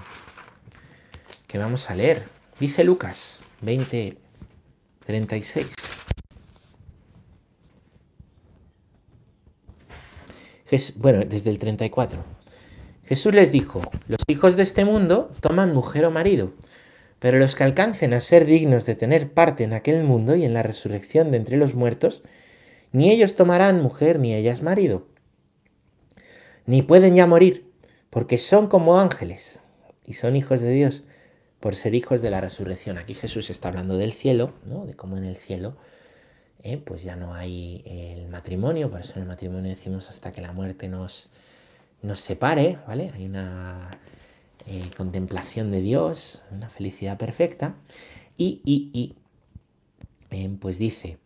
que 1.46 1.58
vamos 1.58 1.88
a 1.88 1.94
leer. 1.94 2.24
Dice 2.58 2.82
Lucas 2.82 3.38
20 3.60 4.18
36. 5.06 5.81
Bueno, 10.96 11.24
desde 11.26 11.50
el 11.50 11.58
34. 11.58 12.18
Jesús 13.04 13.34
les 13.34 13.52
dijo, 13.52 13.82
los 14.06 14.20
hijos 14.28 14.56
de 14.56 14.62
este 14.62 14.84
mundo 14.84 15.32
toman 15.40 15.74
mujer 15.74 16.04
o 16.04 16.10
marido, 16.10 16.52
pero 17.18 17.38
los 17.38 17.54
que 17.54 17.64
alcancen 17.64 18.14
a 18.14 18.20
ser 18.20 18.46
dignos 18.46 18.86
de 18.86 18.94
tener 18.94 19.32
parte 19.32 19.64
en 19.64 19.74
aquel 19.74 20.02
mundo 20.02 20.34
y 20.34 20.44
en 20.44 20.54
la 20.54 20.62
resurrección 20.62 21.30
de 21.30 21.36
entre 21.38 21.56
los 21.56 21.74
muertos, 21.74 22.22
ni 22.92 23.10
ellos 23.10 23.34
tomarán 23.34 23.82
mujer 23.82 24.18
ni 24.18 24.34
ellas 24.34 24.62
marido, 24.62 25.06
ni 26.64 26.82
pueden 26.82 27.14
ya 27.14 27.26
morir, 27.26 27.70
porque 28.10 28.38
son 28.38 28.66
como 28.66 28.98
ángeles 28.98 29.60
y 30.04 30.14
son 30.14 30.36
hijos 30.36 30.60
de 30.60 30.70
Dios 30.70 31.04
por 31.60 31.74
ser 31.74 31.94
hijos 31.94 32.22
de 32.22 32.30
la 32.30 32.40
resurrección. 32.40 32.98
Aquí 32.98 33.14
Jesús 33.14 33.50
está 33.50 33.68
hablando 33.68 33.96
del 33.96 34.12
cielo, 34.12 34.52
¿no? 34.64 34.86
de 34.86 34.94
cómo 34.94 35.16
en 35.16 35.24
el 35.24 35.36
cielo 35.36 35.76
eh, 36.62 36.76
pues 36.78 37.02
ya 37.02 37.16
no 37.16 37.34
hay 37.34 37.82
el 37.84 38.28
matrimonio, 38.28 38.90
por 38.90 39.00
eso 39.00 39.14
en 39.16 39.22
el 39.22 39.28
matrimonio 39.28 39.70
decimos 39.70 40.08
hasta 40.10 40.32
que 40.32 40.40
la 40.40 40.52
muerte 40.52 40.88
nos, 40.88 41.28
nos 42.02 42.20
separe, 42.20 42.78
¿vale? 42.86 43.10
Hay 43.14 43.26
una 43.26 43.98
eh, 44.66 44.88
contemplación 44.96 45.72
de 45.72 45.80
Dios, 45.80 46.42
una 46.52 46.68
felicidad 46.68 47.18
perfecta. 47.18 47.74
Y, 48.36 48.60
y, 48.64 48.90
y 48.92 49.16
eh, 50.30 50.50
pues 50.60 50.78
dice, 50.78 51.18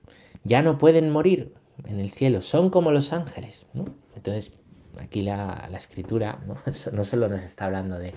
ya 0.45 0.63
no 0.63 0.79
pueden 0.79 1.11
morir 1.11 1.55
en 1.85 2.01
el 2.01 2.11
cielo, 2.11 2.41
son 2.43 2.71
como 2.71 2.91
los 2.91 3.13
ángeles. 3.13 3.67
Entonces, 4.15 4.53
aquí 4.99 5.23
la, 5.23 5.69
escritura 5.77 6.41
¿no? 6.47 6.57
no 6.93 7.05
solo 7.05 7.29
nos 7.29 7.43
está 7.43 7.67
hablando 7.67 7.99
de, 7.99 8.15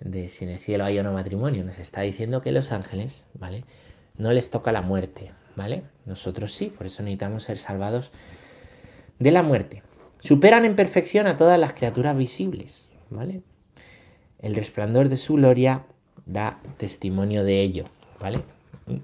de 0.00 0.28
si 0.28 0.44
en 0.44 0.50
el 0.50 0.58
cielo 0.58 0.84
hay 0.84 0.98
o 0.98 1.02
no 1.02 1.12
matrimonio, 1.12 1.64
nos 1.64 1.78
está 1.78 2.02
diciendo 2.02 2.40
que 2.40 2.52
los 2.52 2.72
ángeles, 2.72 3.26
¿vale? 3.34 3.64
No 4.16 4.32
les 4.32 4.50
toca 4.50 4.70
la 4.72 4.82
muerte, 4.82 5.32
¿vale? 5.60 5.82
Nosotros 6.06 6.54
sí, 6.54 6.68
por 6.70 6.86
eso 6.86 7.02
necesitamos 7.02 7.42
ser 7.42 7.58
salvados 7.58 8.12
de 9.18 9.30
la 9.30 9.42
muerte. 9.42 9.82
Superan 10.20 10.64
en 10.64 10.74
perfección 10.74 11.26
a 11.26 11.36
todas 11.36 11.60
las 11.60 11.74
criaturas 11.74 12.16
visibles, 12.16 12.88
¿vale? 13.10 13.42
El 14.38 14.54
resplandor 14.54 15.10
de 15.10 15.18
su 15.18 15.34
gloria 15.34 15.84
da 16.24 16.58
testimonio 16.78 17.44
de 17.44 17.60
ello, 17.60 17.84
¿vale? 18.20 18.40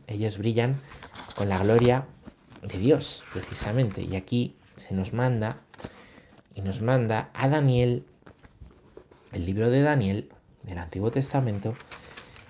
Ellos 0.06 0.38
brillan 0.38 0.76
con 1.36 1.50
la 1.50 1.58
gloria 1.58 2.06
de 2.62 2.78
Dios, 2.78 3.22
precisamente. 3.34 4.00
Y 4.00 4.16
aquí 4.16 4.54
se 4.76 4.94
nos 4.94 5.12
manda 5.12 5.58
y 6.54 6.62
nos 6.62 6.80
manda 6.80 7.28
a 7.34 7.50
Daniel, 7.50 8.06
el 9.32 9.44
libro 9.44 9.68
de 9.68 9.82
Daniel 9.82 10.30
del 10.62 10.78
Antiguo 10.78 11.10
Testamento, 11.10 11.74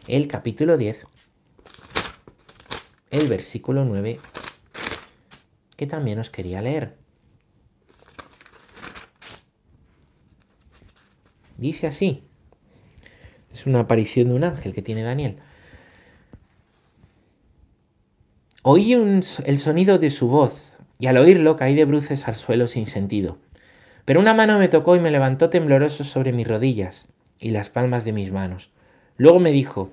el 0.06 0.28
capítulo 0.28 0.76
10, 0.76 1.06
el 3.10 3.28
versículo 3.28 3.84
9, 3.84 4.18
que 5.76 5.86
también 5.86 6.18
os 6.18 6.30
quería 6.30 6.60
leer. 6.62 6.96
Dice 11.56 11.86
así. 11.86 12.22
Es 13.52 13.66
una 13.66 13.80
aparición 13.80 14.28
de 14.28 14.34
un 14.34 14.44
ángel 14.44 14.74
que 14.74 14.82
tiene 14.82 15.02
Daniel. 15.02 15.38
Oí 18.62 18.92
el 18.92 19.58
sonido 19.58 19.98
de 19.98 20.10
su 20.10 20.28
voz 20.28 20.72
y 20.98 21.06
al 21.06 21.16
oírlo 21.16 21.56
caí 21.56 21.74
de 21.74 21.84
bruces 21.84 22.28
al 22.28 22.34
suelo 22.34 22.66
sin 22.66 22.86
sentido. 22.86 23.38
Pero 24.04 24.20
una 24.20 24.34
mano 24.34 24.58
me 24.58 24.68
tocó 24.68 24.96
y 24.96 25.00
me 25.00 25.10
levantó 25.10 25.50
tembloroso 25.50 26.04
sobre 26.04 26.32
mis 26.32 26.46
rodillas 26.46 27.08
y 27.38 27.50
las 27.50 27.70
palmas 27.70 28.04
de 28.04 28.12
mis 28.12 28.30
manos. 28.30 28.70
Luego 29.16 29.38
me 29.38 29.52
dijo, 29.52 29.90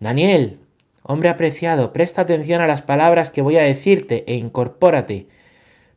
Daniel, 0.00 0.60
hombre 1.04 1.28
apreciado, 1.28 1.92
presta 1.92 2.22
atención 2.22 2.60
a 2.60 2.66
las 2.66 2.82
palabras 2.82 3.30
que 3.30 3.42
voy 3.42 3.56
a 3.58 3.62
decirte 3.62 4.24
e 4.26 4.34
incorpórate, 4.34 5.28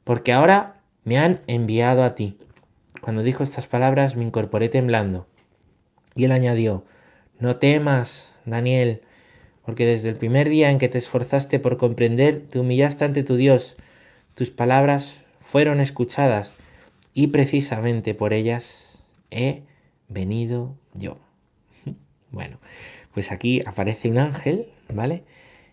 porque 0.04 0.34
ahora 0.34 0.82
me 1.06 1.18
han 1.18 1.42
enviado 1.48 2.04
a 2.04 2.14
ti. 2.14 2.38
Cuando 3.02 3.24
dijo 3.24 3.42
estas 3.42 3.68
palabras 3.68 4.16
me 4.16 4.26
incorporé 4.26 4.68
temblando. 4.68 5.26
Y 6.14 6.26
él 6.26 6.34
añadió, 6.34 6.84
No 7.40 7.56
temas, 7.56 8.36
Daniel, 8.46 9.02
porque 9.66 9.86
desde 9.86 10.10
el 10.10 10.18
primer 10.18 10.50
día 10.50 10.70
en 10.72 10.78
que 10.78 10.90
te 10.90 10.98
esforzaste 10.98 11.60
por 11.60 11.78
comprender, 11.78 12.46
te 12.50 12.60
humillaste 12.60 13.06
ante 13.06 13.24
tu 13.24 13.38
Dios. 13.38 13.78
Tus 14.34 14.52
palabras 14.52 15.22
fueron 15.40 15.80
escuchadas 15.80 16.54
y 17.14 17.28
precisamente 17.28 18.14
por 18.14 18.34
ellas 18.34 19.02
he 19.32 19.64
venido 20.10 20.76
yo. 20.94 21.18
Bueno, 22.30 22.60
pues 23.14 23.32
aquí 23.32 23.62
aparece 23.66 24.10
un 24.10 24.18
ángel, 24.18 24.68
¿vale? 24.94 25.24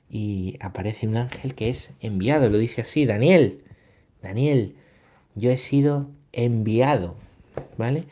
Y 0.08 0.56
aparece 0.60 1.08
un 1.08 1.16
ángel 1.16 1.54
que 1.54 1.70
es 1.70 1.90
enviado, 2.00 2.48
lo 2.50 2.58
dice 2.58 2.82
así, 2.82 3.06
Daniel, 3.06 3.62
Daniel, 4.22 4.76
yo 5.34 5.50
he 5.50 5.56
sido 5.56 6.08
enviado, 6.32 7.16
¿vale? 7.76 8.04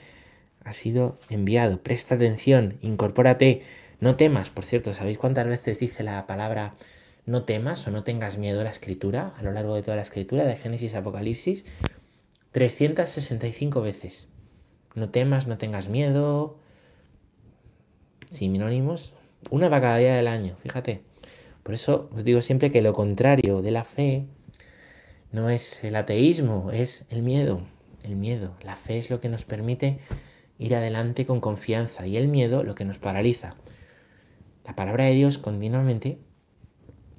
Ha 0.65 0.73
sido 0.73 1.19
enviado, 1.29 1.83
presta 1.83 2.15
atención, 2.15 2.79
incorpórate, 2.83 3.63
no 4.01 4.17
temas, 4.17 4.51
por 4.51 4.65
cierto, 4.65 4.95
¿sabéis 4.95 5.19
cuántas 5.19 5.47
veces 5.47 5.79
dice 5.79 6.03
la 6.03 6.27
palabra 6.27 6.75
no 7.25 7.45
temas 7.45 7.87
o 7.87 7.91
no 7.91 8.03
tengas 8.03 8.37
miedo 8.37 8.61
a 8.61 8.65
la 8.65 8.71
escritura 8.71 9.33
a 9.39 9.43
lo 9.43 9.53
largo 9.53 9.77
de 9.77 9.83
toda 9.83 9.97
la 9.97 10.03
escritura 10.03 10.45
de 10.45 10.57
Génesis 10.57 10.95
Apocalipsis? 10.95 11.65
365 12.53 13.81
veces. 13.81 14.29
No 14.95 15.09
temas, 15.09 15.47
no 15.47 15.57
tengas 15.57 15.89
miedo. 15.89 16.59
Sinónimos. 18.31 19.15
Una 19.51 19.69
para 19.69 19.83
cada 19.83 19.97
día 19.99 20.15
del 20.15 20.29
año, 20.29 20.57
fíjate. 20.63 21.03
Por 21.63 21.75
eso 21.75 22.11
os 22.15 22.25
digo 22.25 22.43
siempre 22.43 22.71
que 22.71 22.83
lo 22.83 22.93
contrario 22.93 23.63
de 23.63 23.71
la 23.71 23.85
fe 23.85 24.27
no 25.31 25.49
es 25.49 25.83
el 25.85 25.97
ateísmo, 25.97 26.71
es 26.73 27.05
el 27.11 27.23
miedo. 27.23 27.63
El 28.05 28.17
miedo. 28.17 28.57
La 28.63 28.77
fe 28.77 28.99
es 28.99 29.11
lo 29.11 29.21
que 29.21 29.29
nos 29.29 29.45
permite 29.45 30.01
ir 30.59 30.75
adelante 30.75 31.25
con 31.25 31.41
confianza 31.41 32.07
y 32.07 32.17
el 32.17 32.29
miedo 32.29 32.65
lo 32.65 32.75
que 32.75 32.85
nos 32.85 32.99
paraliza. 32.99 33.57
La 34.65 34.75
palabra 34.75 35.05
de 35.05 35.13
Dios 35.15 35.39
continuamente, 35.39 36.19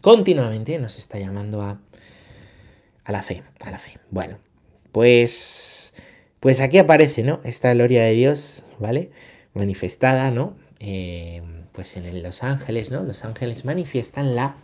continuamente 0.01 0.77
nos 0.79 0.97
está 0.97 1.19
llamando 1.19 1.61
a, 1.61 1.79
a 3.03 3.11
la 3.11 3.23
fe, 3.23 3.43
a 3.61 3.71
la 3.71 3.79
fe. 3.79 3.99
Bueno, 4.11 4.39
pues, 4.91 5.93
pues 6.39 6.59
aquí 6.59 6.77
aparece, 6.77 7.23
¿no? 7.23 7.39
Esta 7.43 7.73
gloria 7.73 8.03
de 8.03 8.13
Dios, 8.13 8.63
¿vale? 8.79 9.11
Manifestada, 9.53 10.31
¿no? 10.31 10.55
Eh, 10.79 11.41
pues 11.73 11.97
en 11.97 12.23
los 12.23 12.43
ángeles, 12.43 12.91
¿no? 12.91 13.03
Los 13.03 13.25
ángeles 13.25 13.65
manifiestan 13.65 14.35
la, 14.35 14.55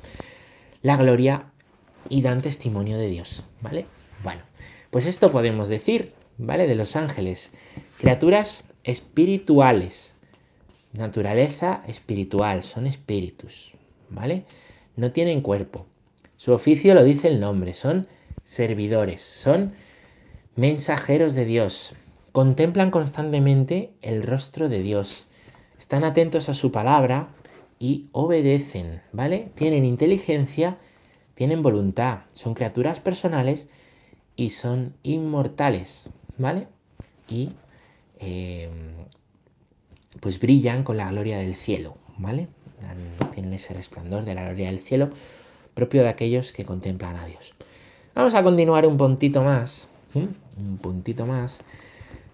la 0.81 0.95
gloria 0.97 1.51
y 2.07 2.21
dan 2.21 2.41
testimonio 2.41 2.97
de 2.97 3.09
Dios, 3.09 3.43
¿vale? 3.61 3.85
Bueno, 4.23 4.41
pues 4.91 5.05
esto 5.05 5.31
podemos 5.31 5.67
decir, 5.67 6.13
¿vale? 6.37 6.67
De 6.67 6.75
los 6.75 6.95
ángeles, 6.95 7.51
criaturas 7.97 8.63
espirituales, 8.83 10.15
naturaleza 10.93 11.83
espiritual, 11.87 12.63
son 12.63 12.87
espíritus, 12.87 13.71
¿vale? 14.09 14.45
No 14.95 15.11
tienen 15.11 15.41
cuerpo. 15.41 15.85
Su 16.37 16.53
oficio 16.53 16.93
lo 16.93 17.03
dice 17.03 17.27
el 17.27 17.39
nombre, 17.39 17.73
son 17.73 18.07
servidores, 18.43 19.21
son 19.21 19.73
mensajeros 20.55 21.35
de 21.35 21.45
Dios, 21.45 21.93
contemplan 22.31 22.91
constantemente 22.91 23.91
el 24.01 24.23
rostro 24.23 24.69
de 24.69 24.81
Dios, 24.81 25.27
están 25.79 26.03
atentos 26.03 26.49
a 26.49 26.53
su 26.53 26.71
palabra 26.71 27.29
y 27.79 28.07
obedecen, 28.11 29.01
¿vale? 29.13 29.49
Tienen 29.55 29.85
inteligencia, 29.85 30.77
tienen 31.35 31.63
voluntad, 31.63 32.19
son 32.33 32.53
criaturas 32.53 32.99
personales 32.99 33.69
y 34.35 34.49
son 34.49 34.93
inmortales, 35.03 36.09
¿vale? 36.37 36.67
Y 37.29 37.53
em, 38.19 39.05
pues 40.19 40.39
brillan 40.39 40.83
con 40.83 40.97
la 40.97 41.09
gloria 41.09 41.37
del 41.37 41.55
cielo, 41.55 41.95
¿vale? 42.17 42.49
Tienen 43.33 43.53
ese 43.53 43.73
resplandor 43.73 44.25
de 44.25 44.35
la 44.35 44.43
gloria 44.43 44.67
del 44.67 44.79
cielo 44.79 45.09
propio 45.73 46.03
de 46.03 46.09
aquellos 46.09 46.51
que 46.51 46.65
contemplan 46.65 47.15
a 47.15 47.25
Dios. 47.25 47.53
Vamos 48.15 48.33
a 48.33 48.43
continuar 48.43 48.85
un 48.85 48.97
puntito 48.97 49.43
más, 49.43 49.87
un 50.13 50.77
puntito 50.77 51.25
más. 51.25 51.61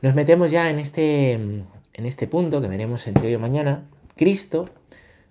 Nos 0.02 0.16
metemos 0.16 0.50
ya 0.50 0.72
en 0.72 0.80
este 0.80 1.64
en 1.96 2.06
este 2.06 2.28
punto 2.28 2.62
que 2.62 2.68
veremos 2.68 3.08
entre 3.08 3.28
hoy 3.28 3.34
y 3.34 3.38
mañana, 3.38 3.86
Cristo 4.18 4.70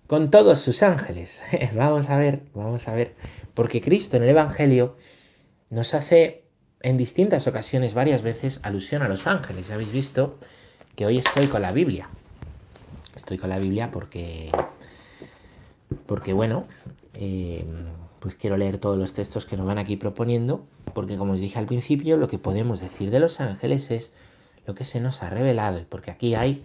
con 0.06 0.30
todos 0.30 0.60
sus 0.60 0.82
ángeles. 0.82 1.42
vamos 1.74 2.08
a 2.08 2.16
ver, 2.16 2.42
vamos 2.54 2.88
a 2.88 2.94
ver, 2.94 3.14
porque 3.52 3.82
Cristo 3.82 4.16
en 4.16 4.22
el 4.22 4.30
Evangelio 4.30 4.96
nos 5.68 5.92
hace 5.92 6.44
en 6.80 6.96
distintas 6.96 7.46
ocasiones, 7.46 7.92
varias 7.92 8.22
veces, 8.22 8.60
alusión 8.62 9.02
a 9.02 9.08
los 9.08 9.26
ángeles. 9.26 9.68
Ya 9.68 9.74
habéis 9.74 9.92
visto 9.92 10.38
que 10.96 11.04
hoy 11.04 11.18
estoy 11.18 11.48
con 11.48 11.60
la 11.60 11.72
Biblia. 11.72 12.08
Estoy 13.14 13.36
con 13.36 13.50
la 13.50 13.58
Biblia 13.58 13.90
porque, 13.90 14.50
porque 16.06 16.32
bueno, 16.32 16.64
eh, 17.12 17.64
pues 18.20 18.36
quiero 18.36 18.56
leer 18.56 18.78
todos 18.78 18.96
los 18.96 19.12
textos 19.12 19.44
que 19.44 19.58
nos 19.58 19.66
van 19.66 19.78
aquí 19.78 19.96
proponiendo, 19.96 20.64
porque 20.94 21.18
como 21.18 21.34
os 21.34 21.40
dije 21.40 21.58
al 21.58 21.66
principio, 21.66 22.16
lo 22.16 22.26
que 22.26 22.38
podemos 22.38 22.80
decir 22.80 23.10
de 23.10 23.20
los 23.20 23.40
ángeles 23.40 23.90
es 23.90 24.12
lo 24.66 24.74
que 24.74 24.84
se 24.84 25.00
nos 25.00 25.22
ha 25.22 25.30
revelado, 25.30 25.84
porque 25.88 26.10
aquí 26.10 26.34
hay 26.34 26.64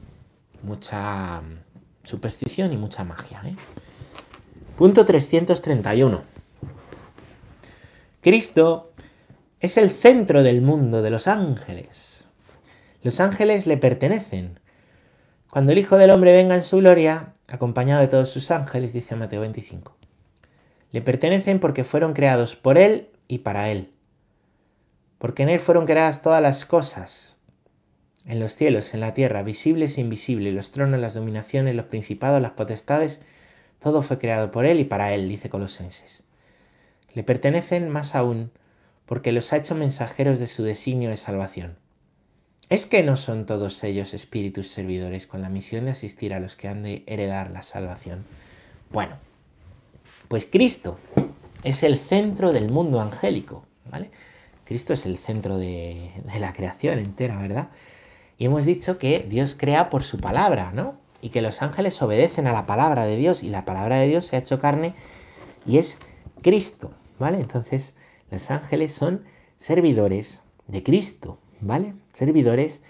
mucha 0.64 1.42
mm, 1.42 1.60
superstición 2.04 2.74
y 2.74 2.78
mucha 2.78 3.04
magia. 3.04 3.42
¿eh? 3.46 3.56
Punto 4.78 5.06
331. 5.06 6.22
Cristo 8.22 8.92
es 9.60 9.78
el 9.78 9.90
centro 9.90 10.44
del 10.44 10.62
mundo 10.62 11.02
de 11.02 11.10
los 11.10 11.28
ángeles. 11.28 12.26
Los 13.02 13.20
ángeles 13.20 13.68
le 13.68 13.78
pertenecen. 13.78 14.60
Cuando 15.50 15.72
el 15.72 15.78
Hijo 15.78 15.98
del 15.98 16.12
Hombre 16.12 16.34
venga 16.34 16.56
en 16.56 16.64
su 16.64 16.78
gloria, 16.78 17.34
acompañado 17.48 18.02
de 18.02 18.08
todos 18.08 18.30
sus 18.30 18.52
ángeles, 18.52 18.94
dice 18.94 19.16
Mateo 19.16 19.42
25. 19.42 19.96
Le 20.92 21.02
pertenecen 21.02 21.60
porque 21.60 21.84
fueron 21.84 22.14
creados 22.14 22.56
por 22.56 22.78
Él 22.78 23.10
y 23.28 23.40
para 23.40 23.70
Él. 23.70 23.92
Porque 25.18 25.44
en 25.44 25.50
Él 25.50 25.60
fueron 25.60 25.86
creadas 25.86 26.22
todas 26.22 26.42
las 26.42 26.66
cosas, 26.66 27.29
en 28.30 28.40
los 28.40 28.56
cielos, 28.56 28.94
en 28.94 29.00
la 29.00 29.16
tierra, 29.16 29.42
visibles 29.42 29.98
e 29.98 30.02
invisibles, 30.02 30.54
los 30.54 30.70
tronos, 30.70 31.00
las 31.00 31.16
dominaciones, 31.16 31.74
los 31.74 31.88
principados, 31.88 32.40
las 32.40 32.52
potestades, 32.52 33.20
todo 33.80 34.04
fue 34.04 34.20
creado 34.20 34.52
por 34.52 34.68
Él 34.68 34.80
y 34.80 34.84
para 34.84 35.14
Él, 35.16 35.28
dice 35.28 35.50
Colosenses. 35.50 36.22
Le 37.16 37.24
pertenecen 37.24 37.90
más 37.90 38.14
aún 38.14 38.52
porque 39.08 39.32
los 39.32 39.52
ha 39.52 39.58
hecho 39.58 39.74
mensajeros 39.74 40.38
de 40.38 40.46
su 40.46 40.62
designio 40.62 41.10
de 41.10 41.18
salvación. 41.18 41.78
¿Es 42.70 42.86
que 42.86 43.02
no 43.02 43.16
son 43.16 43.48
todos 43.48 43.84
ellos 43.84 44.14
espíritus 44.14 44.68
servidores 44.68 45.26
con 45.26 45.42
la 45.42 45.50
misión 45.50 45.86
de 45.86 45.92
asistir 45.92 46.36
a 46.36 46.40
los 46.40 46.56
que 46.56 46.68
han 46.68 46.84
de 46.84 47.04
heredar 47.08 47.50
la 47.50 47.64
salvación? 47.64 48.26
Bueno, 48.92 49.16
pues 50.28 50.46
Cristo 50.46 51.00
es 51.64 51.82
el 51.82 51.98
centro 51.98 52.54
del 52.54 52.70
mundo 52.70 53.02
angélico, 53.02 53.66
¿vale? 53.90 54.12
Cristo 54.66 54.94
es 54.94 55.08
el 55.08 55.18
centro 55.18 55.58
de, 55.58 56.12
de 56.32 56.40
la 56.40 56.54
creación 56.54 57.00
entera, 57.00 57.42
¿verdad? 57.42 57.70
Y 58.40 58.46
hemos 58.46 58.66
dicho 58.66 58.98
que 58.98 59.28
Dios 59.30 59.56
crea 59.56 59.90
por 59.90 60.04
su 60.04 60.18
palabra, 60.18 60.72
¿no? 60.74 60.96
Y 61.22 61.30
que 61.30 61.42
los 61.42 61.62
ángeles 61.62 62.02
obedecen 62.02 62.48
a 62.48 62.54
la 62.54 62.66
palabra 62.66 63.04
de 63.06 63.18
Dios 63.18 63.44
y 63.44 63.50
la 63.50 63.66
palabra 63.66 63.98
de 63.98 64.08
Dios 64.08 64.26
se 64.26 64.38
ha 64.38 64.40
hecho 64.40 64.60
carne 64.60 64.96
y 65.68 65.78
es 65.78 65.98
Cristo, 66.42 66.94
¿vale? 67.20 67.42
Entonces, 67.42 67.96
los 68.32 68.50
ángeles 68.50 68.94
son 68.94 69.26
servidores 69.58 70.42
de 70.68 70.82
Cristo, 70.84 71.38
¿vale? 71.60 71.96
Servidores 72.14 72.82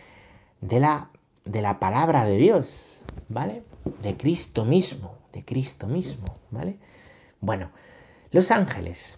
de 0.61 0.79
la, 0.79 1.09
de 1.45 1.63
la 1.63 1.79
palabra 1.79 2.25
de 2.25 2.37
Dios, 2.37 3.01
¿vale? 3.27 3.63
De 4.03 4.15
Cristo 4.15 4.65
mismo, 4.65 5.15
de 5.33 5.43
Cristo 5.43 5.87
mismo, 5.87 6.37
¿vale? 6.51 6.77
Bueno, 7.41 7.71
los 8.29 8.51
ángeles. 8.51 9.17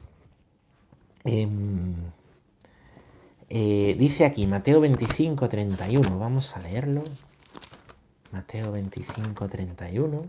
Em, 1.26 1.94
eh, 3.54 3.98
dice 4.00 4.24
aquí 4.24 4.48
Mateo 4.48 4.80
25, 4.80 5.50
31. 5.50 6.18
Vamos 6.18 6.56
a 6.56 6.62
leerlo. 6.62 7.04
Mateo 8.32 8.72
25, 8.72 9.50
31. 9.50 10.26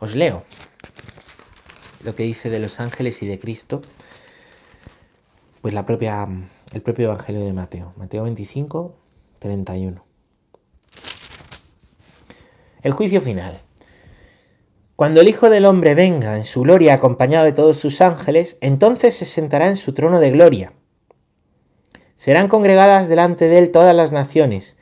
Os 0.00 0.16
leo 0.16 0.42
lo 2.02 2.16
que 2.16 2.24
dice 2.24 2.50
de 2.50 2.58
los 2.58 2.80
ángeles 2.80 3.22
y 3.22 3.26
de 3.28 3.38
Cristo, 3.38 3.80
pues 5.62 5.72
la 5.72 5.86
propia 5.86 6.26
el 6.72 6.82
propio 6.82 7.06
Evangelio 7.06 7.44
de 7.44 7.52
Mateo, 7.52 7.92
Mateo 7.96 8.24
25, 8.24 8.94
31. 9.38 10.04
El 12.82 12.92
juicio 12.92 13.20
final. 13.20 13.58
Cuando 14.94 15.20
el 15.20 15.28
Hijo 15.28 15.48
del 15.48 15.64
Hombre 15.64 15.94
venga 15.94 16.36
en 16.36 16.44
su 16.44 16.62
gloria 16.62 16.94
acompañado 16.94 17.44
de 17.44 17.52
todos 17.52 17.78
sus 17.78 18.00
ángeles, 18.00 18.58
entonces 18.60 19.16
se 19.16 19.24
sentará 19.24 19.68
en 19.68 19.76
su 19.76 19.94
trono 19.94 20.20
de 20.20 20.30
gloria. 20.30 20.72
Serán 22.16 22.48
congregadas 22.48 23.08
delante 23.08 23.48
de 23.48 23.58
él 23.58 23.70
todas 23.70 23.94
las 23.94 24.12
naciones, 24.12 24.76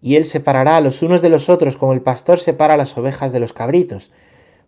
y 0.00 0.16
él 0.16 0.24
separará 0.24 0.76
a 0.76 0.80
los 0.80 1.00
unos 1.02 1.22
de 1.22 1.28
los 1.28 1.48
otros 1.48 1.76
como 1.76 1.92
el 1.92 2.02
pastor 2.02 2.40
separa 2.40 2.76
las 2.76 2.98
ovejas 2.98 3.32
de 3.32 3.40
los 3.40 3.52
cabritos. 3.52 4.10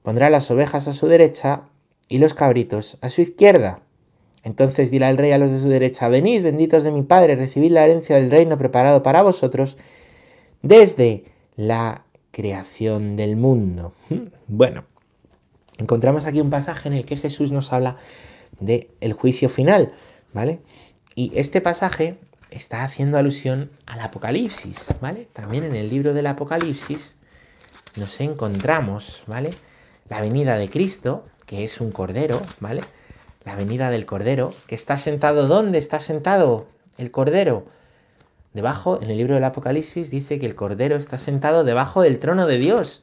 Pondrá 0.02 0.30
las 0.30 0.50
ovejas 0.50 0.86
a 0.86 0.92
su 0.92 1.08
derecha 1.08 1.64
y 2.08 2.18
los 2.18 2.34
cabritos 2.34 2.98
a 3.00 3.10
su 3.10 3.20
izquierda. 3.20 3.83
Entonces 4.44 4.90
dirá 4.90 5.08
el 5.08 5.16
rey 5.16 5.32
a 5.32 5.38
los 5.38 5.50
de 5.50 5.58
su 5.58 5.68
derecha, 5.68 6.08
venid, 6.08 6.42
benditos 6.42 6.84
de 6.84 6.90
mi 6.90 7.02
Padre, 7.02 7.34
recibid 7.34 7.72
la 7.72 7.84
herencia 7.84 8.16
del 8.16 8.30
reino 8.30 8.58
preparado 8.58 9.02
para 9.02 9.22
vosotros 9.22 9.78
desde 10.62 11.24
la 11.56 12.04
creación 12.30 13.16
del 13.16 13.36
mundo. 13.36 13.94
Bueno, 14.46 14.84
encontramos 15.78 16.26
aquí 16.26 16.42
un 16.42 16.50
pasaje 16.50 16.88
en 16.88 16.94
el 16.94 17.06
que 17.06 17.16
Jesús 17.16 17.50
nos 17.50 17.72
habla 17.72 17.96
del 18.60 18.88
el 19.00 19.14
juicio 19.14 19.48
final, 19.48 19.92
¿vale? 20.34 20.60
Y 21.14 21.32
este 21.34 21.62
pasaje 21.62 22.18
está 22.50 22.84
haciendo 22.84 23.16
alusión 23.16 23.70
al 23.86 24.00
Apocalipsis, 24.00 24.88
¿vale? 25.00 25.26
También 25.32 25.64
en 25.64 25.74
el 25.74 25.88
libro 25.88 26.12
del 26.12 26.26
Apocalipsis 26.26 27.14
nos 27.96 28.20
encontramos, 28.20 29.22
¿vale? 29.26 29.50
La 30.10 30.20
venida 30.20 30.58
de 30.58 30.68
Cristo, 30.68 31.24
que 31.46 31.64
es 31.64 31.80
un 31.80 31.90
cordero, 31.90 32.42
¿vale? 32.60 32.82
La 33.44 33.56
venida 33.56 33.90
del 33.90 34.06
Cordero, 34.06 34.54
que 34.66 34.74
está 34.74 34.96
sentado, 34.96 35.46
¿dónde 35.46 35.78
está 35.78 36.00
sentado 36.00 36.66
el 36.98 37.10
Cordero? 37.10 37.66
Debajo, 38.52 39.00
en 39.02 39.10
el 39.10 39.18
libro 39.18 39.34
del 39.34 39.44
Apocalipsis, 39.44 40.10
dice 40.10 40.38
que 40.38 40.46
el 40.46 40.54
Cordero 40.54 40.96
está 40.96 41.18
sentado 41.18 41.64
debajo 41.64 42.02
del 42.02 42.18
trono 42.18 42.46
de 42.46 42.58
Dios, 42.58 43.02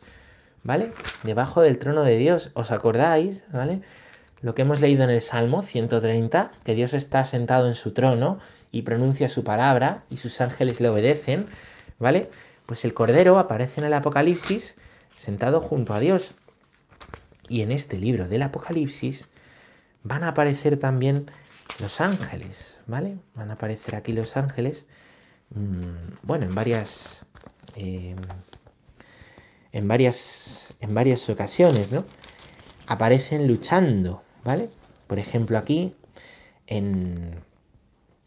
¿vale? 0.64 0.92
Debajo 1.24 1.62
del 1.62 1.78
trono 1.78 2.04
de 2.04 2.18
Dios, 2.18 2.52
¿os 2.54 2.72
acordáis? 2.72 3.48
¿Vale? 3.52 3.82
lo 4.42 4.56
que 4.56 4.64
hemos 4.64 4.82
leído 4.82 5.04
en 5.04 5.10
el 5.10 5.22
Salmo 5.22 5.62
130, 5.62 6.52
que 6.64 6.76
Dios 6.76 6.94
está 6.94 7.24
sentado 7.24 7.68
en 7.68 7.76
su 7.76 7.92
trono 7.94 8.40
y 8.72 8.82
pronuncia 8.82 9.30
su 9.30 9.44
palabra 9.44 10.04
y 10.10 10.18
sus 10.18 10.42
ángeles 10.42 10.80
le 10.80 10.90
obedecen, 10.90 11.48
¿vale? 12.00 12.30
Pues 12.66 12.84
el 12.86 12.94
Cordero 12.94 13.38
aparece 13.38 13.82
en 13.82 13.88
el 13.88 13.94
Apocalipsis 13.94 14.76
sentado 15.16 15.62
junto 15.62 15.94
a 15.94 16.00
Dios. 16.00 16.34
Y 17.50 17.62
en 17.62 17.72
este 17.72 17.98
libro 17.98 18.28
del 18.28 18.42
Apocalipsis 18.42 19.28
van 20.04 20.24
a 20.24 20.30
aparecer 20.30 20.78
también 20.78 21.30
los 21.80 22.02
ángeles, 22.02 22.80
¿vale? 22.88 23.18
Van 23.36 23.50
a 23.50 23.54
aparecer 23.54 23.96
aquí 23.96 24.14
los 24.14 24.38
ángeles, 24.38 24.86
mm, 25.54 26.18
bueno, 26.24 26.46
en 26.46 26.56
varias, 26.56 27.26
em, 27.76 28.18
en 29.72 29.88
varias, 29.88 30.74
en 30.80 30.94
varias 30.94 31.30
ocasiones, 31.30 31.92
¿no? 31.92 32.06
Aparecen 32.88 33.48
luchando, 33.48 34.24
¿vale? 34.44 34.70
Por 35.08 35.20
ejemplo, 35.20 35.58
aquí 35.58 35.96
en, 36.68 37.42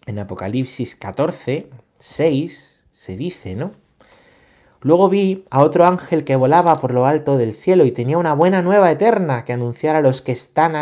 en 0.06 0.18
Apocalipsis 0.18 0.96
14, 0.96 1.70
6, 1.98 2.84
se 2.92 3.16
dice, 3.16 3.54
¿no? 3.54 3.72
Luego 4.80 5.08
vi 5.08 5.46
a 5.50 5.62
otro 5.62 5.86
ángel 5.86 6.24
que 6.24 6.36
volaba 6.36 6.76
por 6.76 6.92
lo 6.92 7.06
alto 7.06 7.38
del 7.38 7.54
cielo 7.54 7.86
y 7.86 7.90
tenía 7.90 8.18
una 8.18 8.34
buena 8.34 8.60
nueva 8.60 8.90
eterna 8.90 9.44
que 9.44 9.54
anunciar 9.54 9.96
a 9.96 10.02
los 10.02 10.20
que 10.20 10.32
están 10.32 10.76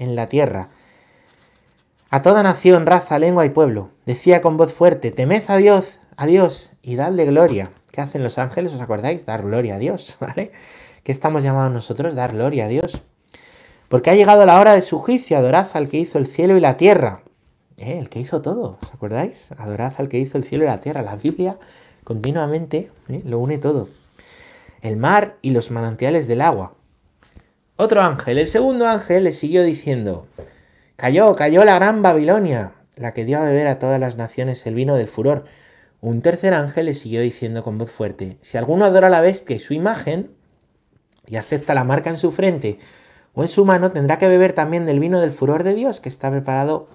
en 0.00 0.16
la 0.16 0.28
tierra 0.28 0.70
a 2.12 2.22
toda 2.22 2.42
nación, 2.42 2.86
raza, 2.86 3.20
lengua 3.20 3.46
y 3.46 3.50
pueblo. 3.50 3.90
Decía 4.04 4.40
con 4.40 4.56
voz 4.56 4.72
fuerte, 4.72 5.12
temed 5.12 5.44
a 5.46 5.56
Dios, 5.58 6.00
a 6.16 6.26
Dios 6.26 6.72
y 6.82 6.96
dadle 6.96 7.24
gloria. 7.24 7.70
¿Qué 7.92 8.00
hacen 8.00 8.24
los 8.24 8.36
ángeles? 8.36 8.72
¿Os 8.74 8.80
acordáis? 8.80 9.26
Dar 9.26 9.42
gloria 9.42 9.76
a 9.76 9.78
Dios, 9.78 10.16
¿vale? 10.20 10.50
¿Qué 11.04 11.12
estamos 11.12 11.44
llamados 11.44 11.72
nosotros? 11.72 12.16
Dar 12.16 12.32
gloria 12.32 12.64
a 12.64 12.68
Dios. 12.68 13.00
Porque 13.88 14.10
ha 14.10 14.16
llegado 14.16 14.44
la 14.44 14.58
hora 14.58 14.74
de 14.74 14.82
su 14.82 14.98
juicio, 14.98 15.38
adorad 15.38 15.68
al 15.74 15.88
que 15.88 15.98
hizo 15.98 16.18
el 16.18 16.26
cielo 16.26 16.56
y 16.56 16.60
la 16.60 16.76
tierra. 16.76 17.22
¿Eh? 17.76 17.98
El 17.98 18.08
que 18.08 18.18
hizo 18.18 18.42
todo, 18.42 18.78
¿os 18.82 18.92
acordáis? 18.92 19.46
Adorad 19.56 19.92
al 19.98 20.08
que 20.08 20.18
hizo 20.18 20.36
el 20.36 20.42
cielo 20.42 20.64
y 20.64 20.66
la 20.66 20.80
tierra. 20.80 21.02
La 21.02 21.14
Biblia 21.14 21.58
continuamente 22.02 22.90
¿eh? 23.08 23.22
lo 23.24 23.38
une 23.38 23.58
todo. 23.58 23.88
El 24.82 24.96
mar 24.96 25.36
y 25.42 25.50
los 25.50 25.70
manantiales 25.70 26.26
del 26.26 26.40
agua. 26.40 26.74
Otro 27.80 28.02
ángel, 28.02 28.36
el 28.36 28.46
segundo 28.46 28.86
ángel, 28.86 29.24
le 29.24 29.32
siguió 29.32 29.62
diciendo, 29.62 30.26
Cayó, 30.96 31.34
cayó 31.34 31.64
la 31.64 31.76
gran 31.76 32.02
Babilonia, 32.02 32.72
la 32.94 33.14
que 33.14 33.24
dio 33.24 33.38
a 33.38 33.44
beber 33.44 33.68
a 33.68 33.78
todas 33.78 33.98
las 33.98 34.18
naciones 34.18 34.66
el 34.66 34.74
vino 34.74 34.96
del 34.96 35.08
furor. 35.08 35.46
Un 36.02 36.20
tercer 36.20 36.52
ángel 36.52 36.84
le 36.84 36.92
siguió 36.92 37.22
diciendo 37.22 37.64
con 37.64 37.78
voz 37.78 37.90
fuerte, 37.90 38.36
si 38.42 38.58
alguno 38.58 38.84
adora 38.84 39.06
a 39.06 39.10
la 39.10 39.22
bestia 39.22 39.56
y 39.56 39.60
su 39.60 39.72
imagen, 39.72 40.30
y 41.26 41.36
acepta 41.36 41.72
la 41.72 41.84
marca 41.84 42.10
en 42.10 42.18
su 42.18 42.32
frente 42.32 42.78
o 43.32 43.40
en 43.40 43.48
su 43.48 43.64
mano, 43.64 43.90
tendrá 43.90 44.18
que 44.18 44.28
beber 44.28 44.52
también 44.52 44.84
del 44.84 45.00
vino 45.00 45.18
del 45.18 45.32
furor 45.32 45.62
de 45.62 45.72
Dios, 45.72 46.00
que 46.00 46.10
está 46.10 46.30
preparado 46.30 46.86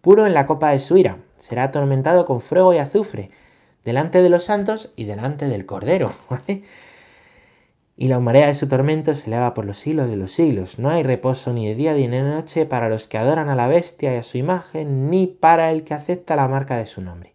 puro 0.00 0.26
en 0.26 0.32
la 0.32 0.46
copa 0.46 0.70
de 0.70 0.78
su 0.78 0.96
ira. 0.96 1.18
Será 1.36 1.64
atormentado 1.64 2.24
con 2.24 2.40
fuego 2.40 2.72
y 2.72 2.78
azufre, 2.78 3.30
delante 3.84 4.22
de 4.22 4.30
los 4.30 4.44
santos 4.44 4.90
y 4.96 5.04
delante 5.04 5.48
del 5.48 5.66
Cordero. 5.66 6.14
y 7.96 8.08
la 8.08 8.18
humareda 8.18 8.48
de 8.48 8.54
su 8.54 8.66
tormento 8.66 9.14
se 9.14 9.28
eleva 9.28 9.54
por 9.54 9.64
los 9.64 9.78
siglos 9.78 10.08
de 10.08 10.16
los 10.16 10.32
siglos. 10.32 10.78
No 10.78 10.90
hay 10.90 11.02
reposo 11.02 11.52
ni 11.52 11.68
de 11.68 11.76
día 11.76 11.94
ni 11.94 12.08
de 12.08 12.22
noche 12.22 12.66
para 12.66 12.88
los 12.88 13.06
que 13.06 13.18
adoran 13.18 13.48
a 13.48 13.54
la 13.54 13.68
bestia 13.68 14.14
y 14.14 14.16
a 14.16 14.24
su 14.24 14.36
imagen, 14.36 15.10
ni 15.10 15.26
para 15.26 15.70
el 15.70 15.84
que 15.84 15.94
acepta 15.94 16.34
la 16.34 16.48
marca 16.48 16.76
de 16.76 16.86
su 16.86 17.00
nombre. 17.00 17.32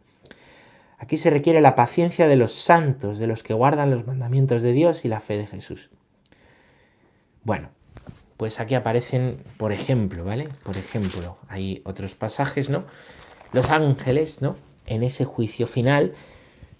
Aquí 0.97 1.15
se 1.15 1.29
requiere 1.29 1.61
la 1.61 1.75
paciencia 1.75 2.27
de 2.27 2.35
los 2.35 2.51
santos, 2.51 3.19
de 3.19 3.27
los 3.27 3.41
que 3.41 3.53
guardan 3.53 3.89
los 3.89 4.05
mandamientos 4.05 4.61
de 4.61 4.73
Dios 4.73 5.05
y 5.05 5.07
la 5.07 5.21
fe 5.21 5.37
de 5.37 5.47
Jesús. 5.47 5.89
Bueno, 7.43 7.69
pues 8.35 8.59
aquí 8.59 8.75
aparecen, 8.75 9.41
por 9.55 9.71
ejemplo, 9.71 10.25
¿vale? 10.25 10.43
Por 10.63 10.75
ejemplo, 10.75 11.37
hay 11.47 11.81
otros 11.85 12.15
pasajes, 12.15 12.69
¿no? 12.69 12.83
Los 13.53 13.69
ángeles, 13.69 14.41
¿no? 14.41 14.57
En 14.87 15.03
ese 15.03 15.23
juicio 15.23 15.67
final, 15.67 16.13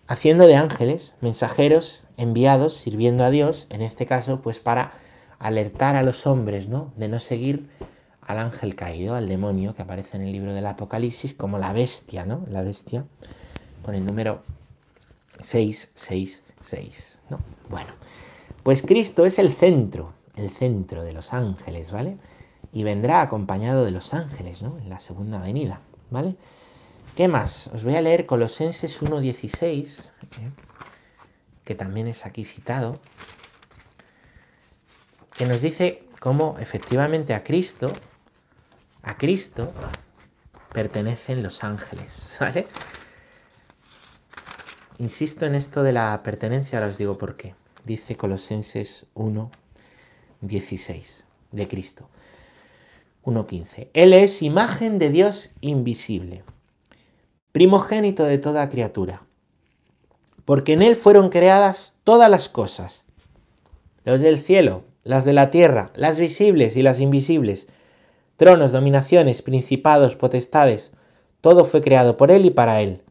haciendo 0.08 0.48
de 0.48 0.58
ángeles 0.58 1.16
mensajeros 1.22 2.04
enviados 2.20 2.74
sirviendo 2.74 3.24
a 3.24 3.30
Dios, 3.30 3.66
en 3.70 3.82
este 3.82 4.06
caso, 4.06 4.42
pues 4.42 4.60
para 4.60 4.92
alertar 5.40 5.96
a 5.96 6.04
los 6.04 6.28
hombres, 6.28 6.68
¿no? 6.68 6.92
De 6.98 7.08
no 7.08 7.20
seguir 7.20 7.70
al 8.22 8.40
ángel 8.40 8.76
caído, 8.76 9.16
al 9.16 9.30
demonio 9.30 9.74
que 9.74 9.82
aparece 9.82 10.18
en 10.18 10.24
el 10.24 10.34
libro 10.34 10.54
del 10.54 10.68
Apocalipsis 10.68 11.34
como 11.34 11.58
la 11.58 11.72
bestia, 11.72 12.26
¿no? 12.26 12.46
La 12.50 12.62
bestia, 12.62 13.06
con 13.84 13.96
el 13.96 14.06
número 14.06 14.44
666, 15.40 17.20
¿no? 17.30 17.40
Bueno, 17.70 17.90
pues 18.64 18.82
Cristo 18.82 19.26
es 19.26 19.40
el 19.40 19.54
centro, 19.54 20.12
el 20.36 20.50
centro 20.50 21.04
de 21.04 21.14
los 21.14 21.34
ángeles, 21.34 21.90
¿vale? 21.92 22.18
Y 22.74 22.84
vendrá 22.84 23.22
acompañado 23.22 23.86
de 23.86 23.92
los 23.92 24.14
ángeles, 24.14 24.62
¿no? 24.62 24.78
En 24.78 24.90
la 24.90 25.00
segunda 25.00 25.42
venida, 25.42 25.80
¿vale? 26.12 26.36
¿Qué 27.16 27.30
más? 27.30 27.68
Os 27.74 27.86
voy 27.86 27.96
a 27.96 28.02
leer 28.02 28.26
Colosenses 28.26 29.02
1.16 29.02 30.04
que 31.70 31.76
también 31.76 32.08
es 32.08 32.26
aquí 32.26 32.46
citado, 32.46 33.00
que 35.38 35.46
nos 35.46 35.62
dice 35.62 36.02
cómo 36.20 36.58
efectivamente 36.58 37.36
a 37.36 37.44
Cristo, 37.44 37.94
a 39.04 39.18
Cristo 39.18 39.72
pertenecen 40.74 41.44
los 41.44 41.64
ángeles. 41.64 42.40
Insisto 44.98 45.46
en 45.46 45.54
esto 45.54 45.84
de 45.84 45.94
la 45.94 46.24
pertenencia, 46.24 46.80
ahora 46.80 46.90
os 46.90 46.98
digo 46.98 47.20
por 47.20 47.38
qué. 47.38 47.54
Dice 47.86 48.16
Colosenses 48.16 49.06
1, 49.14 49.52
16 50.42 51.24
de 51.52 51.68
Cristo. 51.68 52.10
1.15. 53.26 53.90
Él 53.94 54.14
es 54.14 54.42
imagen 54.42 54.98
de 54.98 55.12
Dios 55.12 55.52
invisible, 55.62 56.42
primogénito 57.52 58.24
de 58.24 58.40
toda 58.40 58.68
criatura 58.70 59.29
porque 60.50 60.74
en 60.74 60.82
Él 60.82 60.96
fueron 60.96 61.30
creadas 61.30 62.00
todas 62.04 62.28
las 62.28 62.50
cosas, 62.50 63.04
los 64.04 64.20
del 64.20 64.40
cielo, 64.40 64.82
las 65.04 65.24
de 65.24 65.32
la 65.32 65.52
tierra, 65.52 65.92
las 65.94 66.18
visibles 66.18 66.76
y 66.76 66.82
las 66.82 67.00
invisibles, 67.00 67.68
tronos, 68.36 68.72
dominaciones, 68.72 69.44
principados, 69.44 70.16
potestades, 70.16 70.92
todo 71.42 71.66
fue 71.66 71.82
creado 71.82 72.18
por 72.18 72.32
Él 72.32 72.48
y 72.48 72.50
para 72.50 72.82
Él. 72.82 73.04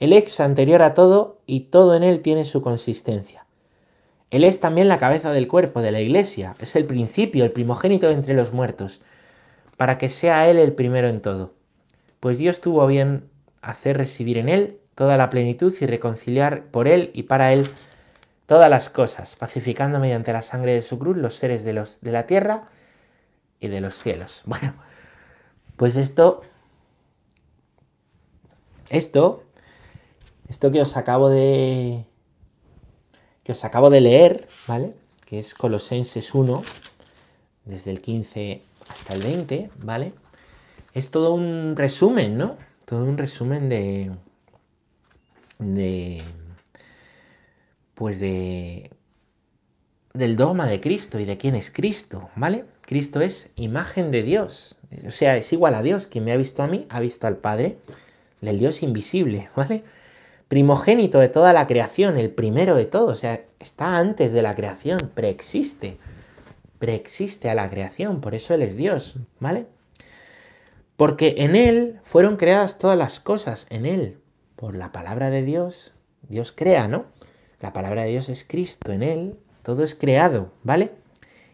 Él 0.00 0.12
es 0.12 0.40
anterior 0.40 0.82
a 0.82 0.94
todo 0.94 1.38
y 1.46 1.60
todo 1.60 1.94
en 1.94 2.02
Él 2.02 2.22
tiene 2.22 2.44
su 2.44 2.60
consistencia. 2.60 3.46
Él 4.32 4.42
es 4.42 4.58
también 4.58 4.88
la 4.88 4.98
cabeza 4.98 5.30
del 5.30 5.46
cuerpo 5.46 5.82
de 5.82 5.92
la 5.92 6.00
iglesia, 6.00 6.56
es 6.58 6.74
el 6.74 6.86
principio, 6.86 7.44
el 7.44 7.52
primogénito 7.52 8.10
entre 8.10 8.34
los 8.34 8.52
muertos, 8.52 9.00
para 9.76 9.96
que 9.96 10.08
sea 10.08 10.50
Él 10.50 10.58
el 10.58 10.72
primero 10.72 11.06
en 11.06 11.20
todo. 11.20 11.52
Pues 12.18 12.38
Dios 12.38 12.60
tuvo 12.60 12.84
bien 12.88 13.30
hacer 13.62 13.96
residir 13.96 14.38
en 14.38 14.48
Él 14.48 14.80
toda 14.94 15.16
la 15.16 15.30
plenitud 15.30 15.74
y 15.80 15.86
reconciliar 15.86 16.64
por 16.64 16.88
Él 16.88 17.10
y 17.14 17.24
para 17.24 17.52
Él 17.52 17.68
todas 18.50 18.68
las 18.68 18.90
cosas, 18.90 19.36
pacificando 19.36 20.00
mediante 20.00 20.32
la 20.32 20.42
sangre 20.42 20.72
de 20.72 20.82
su 20.82 20.98
cruz 20.98 21.16
los 21.16 21.36
seres 21.36 21.62
de, 21.62 21.72
los, 21.72 22.00
de 22.00 22.10
la 22.10 22.26
tierra 22.26 22.64
y 23.60 23.68
de 23.68 23.80
los 23.80 23.94
cielos. 23.94 24.42
Bueno, 24.44 24.74
pues 25.76 25.96
esto, 25.96 26.42
esto, 28.88 29.44
esto 30.48 30.70
que 30.70 30.82
os 30.82 30.96
acabo 30.96 31.28
de, 31.28 32.04
que 33.44 33.52
os 33.52 33.64
acabo 33.64 33.88
de 33.88 34.00
leer, 34.00 34.48
¿vale? 34.66 34.94
Que 35.24 35.38
es 35.38 35.54
Colosenses 35.54 36.34
1, 36.34 36.62
desde 37.66 37.92
el 37.92 38.00
15 38.00 38.62
hasta 38.88 39.14
el 39.14 39.22
20, 39.22 39.70
¿vale? 39.76 40.12
Es 40.92 41.10
todo 41.12 41.34
un 41.34 41.76
resumen, 41.76 42.36
¿no? 42.36 42.56
Todo 42.84 43.04
un 43.04 43.16
resumen 43.16 43.68
de, 43.68 44.10
de 45.60 46.22
pues 47.94 48.18
de 48.18 48.90
del 50.12 50.36
dogma 50.36 50.66
de 50.66 50.80
Cristo 50.80 51.20
y 51.20 51.24
de 51.24 51.36
quién 51.36 51.54
es 51.54 51.70
Cristo, 51.70 52.30
¿vale? 52.34 52.64
Cristo 52.80 53.20
es 53.20 53.50
imagen 53.54 54.10
de 54.10 54.24
Dios, 54.24 54.76
o 55.06 55.10
sea, 55.10 55.36
es 55.36 55.52
igual 55.52 55.74
a 55.74 55.82
Dios. 55.82 56.06
Quien 56.06 56.24
me 56.24 56.32
ha 56.32 56.36
visto 56.36 56.62
a 56.62 56.66
mí, 56.66 56.86
ha 56.88 57.00
visto 57.00 57.26
al 57.26 57.36
Padre, 57.36 57.78
del 58.40 58.58
Dios 58.58 58.82
invisible, 58.82 59.50
¿vale? 59.56 59.84
Primogénito 60.48 61.20
de 61.20 61.28
toda 61.28 61.52
la 61.52 61.66
creación, 61.66 62.18
el 62.18 62.30
primero 62.30 62.74
de 62.74 62.86
todo, 62.86 63.12
o 63.12 63.16
sea, 63.16 63.42
está 63.60 63.98
antes 63.98 64.32
de 64.32 64.42
la 64.42 64.56
creación, 64.56 65.12
preexiste, 65.14 65.96
preexiste 66.80 67.48
a 67.50 67.54
la 67.54 67.70
creación, 67.70 68.20
por 68.20 68.34
eso 68.34 68.54
Él 68.54 68.62
es 68.62 68.74
Dios, 68.76 69.16
¿vale? 69.38 69.66
Porque 70.96 71.36
en 71.38 71.54
Él 71.54 72.00
fueron 72.02 72.36
creadas 72.36 72.78
todas 72.78 72.98
las 72.98 73.20
cosas, 73.20 73.68
en 73.70 73.86
Él, 73.86 74.18
por 74.60 74.76
la 74.76 74.92
palabra 74.92 75.30
de 75.30 75.42
Dios, 75.42 75.94
Dios 76.28 76.52
crea, 76.52 76.86
¿no? 76.86 77.06
La 77.60 77.72
palabra 77.72 78.02
de 78.02 78.10
Dios 78.10 78.28
es 78.28 78.44
Cristo, 78.44 78.92
en 78.92 79.02
Él 79.02 79.36
todo 79.62 79.84
es 79.84 79.94
creado, 79.94 80.52
¿vale? 80.62 80.92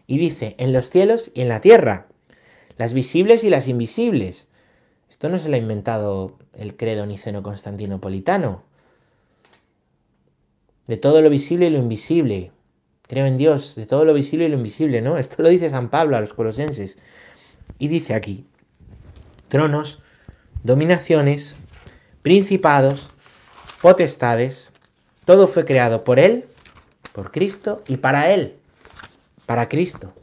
Y 0.07 0.17
dice, 0.17 0.55
en 0.57 0.73
los 0.73 0.89
cielos 0.89 1.31
y 1.33 1.41
en 1.41 1.49
la 1.49 1.61
tierra, 1.61 2.07
las 2.77 2.93
visibles 2.93 3.43
y 3.43 3.49
las 3.49 3.67
invisibles. 3.67 4.47
Esto 5.09 5.29
no 5.29 5.39
se 5.39 5.49
lo 5.49 5.55
ha 5.55 5.59
inventado 5.59 6.37
el 6.53 6.75
credo 6.75 7.05
niceno 7.05 7.43
constantinopolitano. 7.43 8.63
De 10.87 10.97
todo 10.97 11.21
lo 11.21 11.29
visible 11.29 11.67
y 11.67 11.69
lo 11.69 11.79
invisible. 11.79 12.51
Creo 13.07 13.25
en 13.25 13.37
Dios, 13.37 13.75
de 13.75 13.85
todo 13.85 14.05
lo 14.05 14.13
visible 14.13 14.45
y 14.45 14.49
lo 14.49 14.57
invisible, 14.57 15.01
¿no? 15.01 15.17
Esto 15.19 15.43
lo 15.43 15.49
dice 15.49 15.69
San 15.69 15.89
Pablo 15.89 16.15
a 16.15 16.21
los 16.21 16.33
colosenses. 16.33 16.97
Y 17.79 17.89
dice 17.89 18.15
aquí, 18.15 18.45
tronos, 19.49 20.01
dominaciones, 20.63 21.57
principados, 22.21 23.09
potestades, 23.81 24.69
todo 25.25 25.47
fue 25.47 25.65
creado 25.65 26.03
por 26.03 26.19
Él, 26.19 26.45
por 27.13 27.31
Cristo 27.31 27.83
y 27.87 27.97
para 27.97 28.31
Él, 28.31 28.55
para 29.45 29.67
Cristo. 29.67 30.13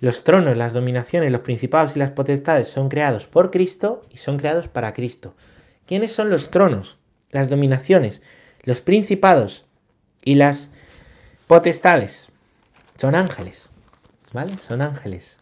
Los 0.00 0.22
tronos, 0.22 0.56
las 0.56 0.72
dominaciones, 0.72 1.32
los 1.32 1.40
principados 1.40 1.96
y 1.96 1.98
las 1.98 2.12
potestades 2.12 2.68
son 2.68 2.88
creados 2.88 3.26
por 3.26 3.50
Cristo 3.50 4.04
y 4.10 4.18
son 4.18 4.38
creados 4.38 4.68
para 4.68 4.92
Cristo. 4.92 5.34
¿Quiénes 5.86 6.12
son 6.12 6.30
los 6.30 6.50
tronos, 6.50 6.98
las 7.30 7.48
dominaciones, 7.48 8.22
los 8.62 8.80
principados 8.80 9.64
y 10.22 10.36
las 10.36 10.70
potestades? 11.48 12.28
Son 12.96 13.14
ángeles, 13.14 13.70
¿vale? 14.32 14.56
Son 14.58 14.82
ángeles. 14.82 15.38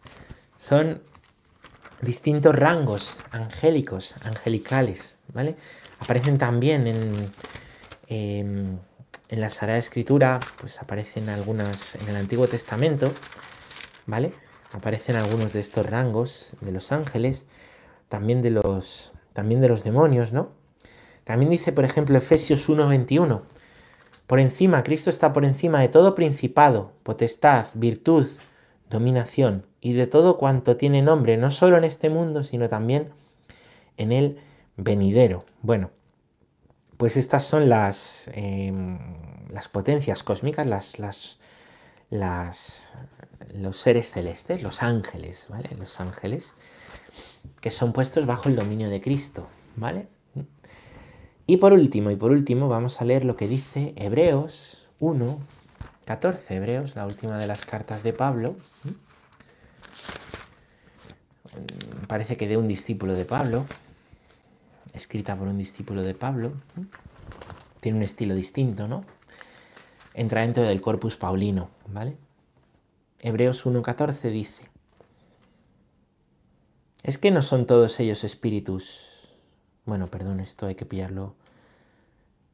Son 0.57 1.01
distintos 2.01 2.55
rangos 2.55 3.23
angélicos, 3.31 4.15
angelicales, 4.23 5.16
¿vale? 5.33 5.55
Aparecen 5.99 6.37
también 6.37 6.87
en, 6.87 7.31
em, 8.07 8.77
en 9.29 9.41
la 9.41 9.49
Sagrada 9.49 9.79
Escritura, 9.79 10.39
pues 10.59 10.81
aparecen 10.81 11.29
algunas 11.29 11.95
en 11.95 12.07
el 12.09 12.15
Antiguo 12.15 12.47
Testamento, 12.47 13.11
¿vale? 14.05 14.33
Aparecen 14.71 15.15
algunos 15.15 15.53
de 15.53 15.59
estos 15.59 15.85
rangos 15.85 16.53
de 16.61 16.71
los 16.71 16.91
ángeles, 16.91 17.45
también 18.09 18.41
de 18.41 18.51
los, 18.51 19.13
también 19.33 19.61
de 19.61 19.69
los 19.69 19.83
demonios, 19.83 20.33
¿no? 20.33 20.51
También 21.23 21.51
dice, 21.51 21.73
por 21.73 21.83
ejemplo, 21.83 22.17
Efesios 22.17 22.69
1:21, 22.69 23.41
por 24.27 24.39
encima, 24.39 24.83
Cristo 24.83 25.09
está 25.09 25.33
por 25.33 25.45
encima 25.45 25.79
de 25.79 25.87
todo 25.87 26.15
principado, 26.15 26.91
potestad, 27.03 27.67
virtud, 27.73 28.27
dominación 28.89 29.65
y 29.79 29.93
de 29.93 30.07
todo 30.07 30.37
cuanto 30.37 30.75
tiene 30.75 31.01
nombre, 31.01 31.37
no 31.37 31.51
solo 31.51 31.77
en 31.77 31.83
este 31.83 32.09
mundo, 32.09 32.43
sino 32.43 32.69
también 32.69 33.09
en 33.97 34.11
el 34.11 34.37
venidero. 34.77 35.43
Bueno, 35.61 35.91
pues 36.97 37.17
estas 37.17 37.45
son 37.45 37.69
las, 37.69 38.29
em, 38.33 38.97
las 39.49 39.67
potencias 39.67 40.23
cósmicas, 40.23 40.65
las, 40.65 41.37
las, 42.09 42.97
los 43.53 43.77
seres 43.77 44.11
celestes, 44.11 44.63
los 44.63 44.81
ángeles, 44.81 45.47
¿vale? 45.49 45.69
Los 45.77 45.99
ángeles 45.99 46.53
que 47.61 47.71
son 47.71 47.93
puestos 47.93 48.25
bajo 48.25 48.49
el 48.49 48.55
dominio 48.55 48.89
de 48.89 49.01
Cristo, 49.01 49.47
¿vale? 49.75 50.07
Y 51.47 51.57
por 51.57 51.73
último, 51.73 52.11
y 52.11 52.15
por 52.15 52.31
último, 52.31 52.67
vamos 52.67 53.01
a 53.01 53.05
leer 53.05 53.23
lo 53.23 53.37
que 53.37 53.47
dice 53.47 53.93
Hebreos 53.95 54.89
1, 54.99 55.39
14, 56.05 56.55
Hebreos, 56.55 56.95
la 56.95 57.05
última 57.05 57.37
de 57.37 57.47
las 57.47 57.65
cartas 57.65 58.03
de 58.03 58.11
Pablo. 58.11 58.55
Parece 62.07 62.35
que 62.35 62.47
de 62.47 62.57
un 62.57 62.67
discípulo 62.67 63.13
de 63.13 63.25
Pablo, 63.25 63.65
escrita 64.97 65.35
por 65.35 65.47
un 65.47 65.57
discípulo 65.57 66.03
de 66.03 66.13
Pablo. 66.13 66.51
Tiene 67.79 67.99
un 67.99 68.03
estilo 68.03 68.35
distinto, 68.35 68.87
¿no? 68.87 69.05
Entra 70.13 70.41
dentro 70.41 70.63
del 70.63 70.81
corpus 70.81 71.15
paulino, 71.15 71.69
¿vale? 71.87 72.17
Hebreos 73.19 73.65
1.14 73.65 74.29
dice, 74.31 74.63
es 77.03 77.17
que 77.17 77.31
no 77.31 77.41
son 77.41 77.65
todos 77.65 77.99
ellos 77.99 78.23
espíritus. 78.23 79.29
Bueno, 79.85 80.07
perdón, 80.07 80.39
esto 80.39 80.65
hay 80.65 80.75
que 80.75 80.85
pillarlo 80.85 81.35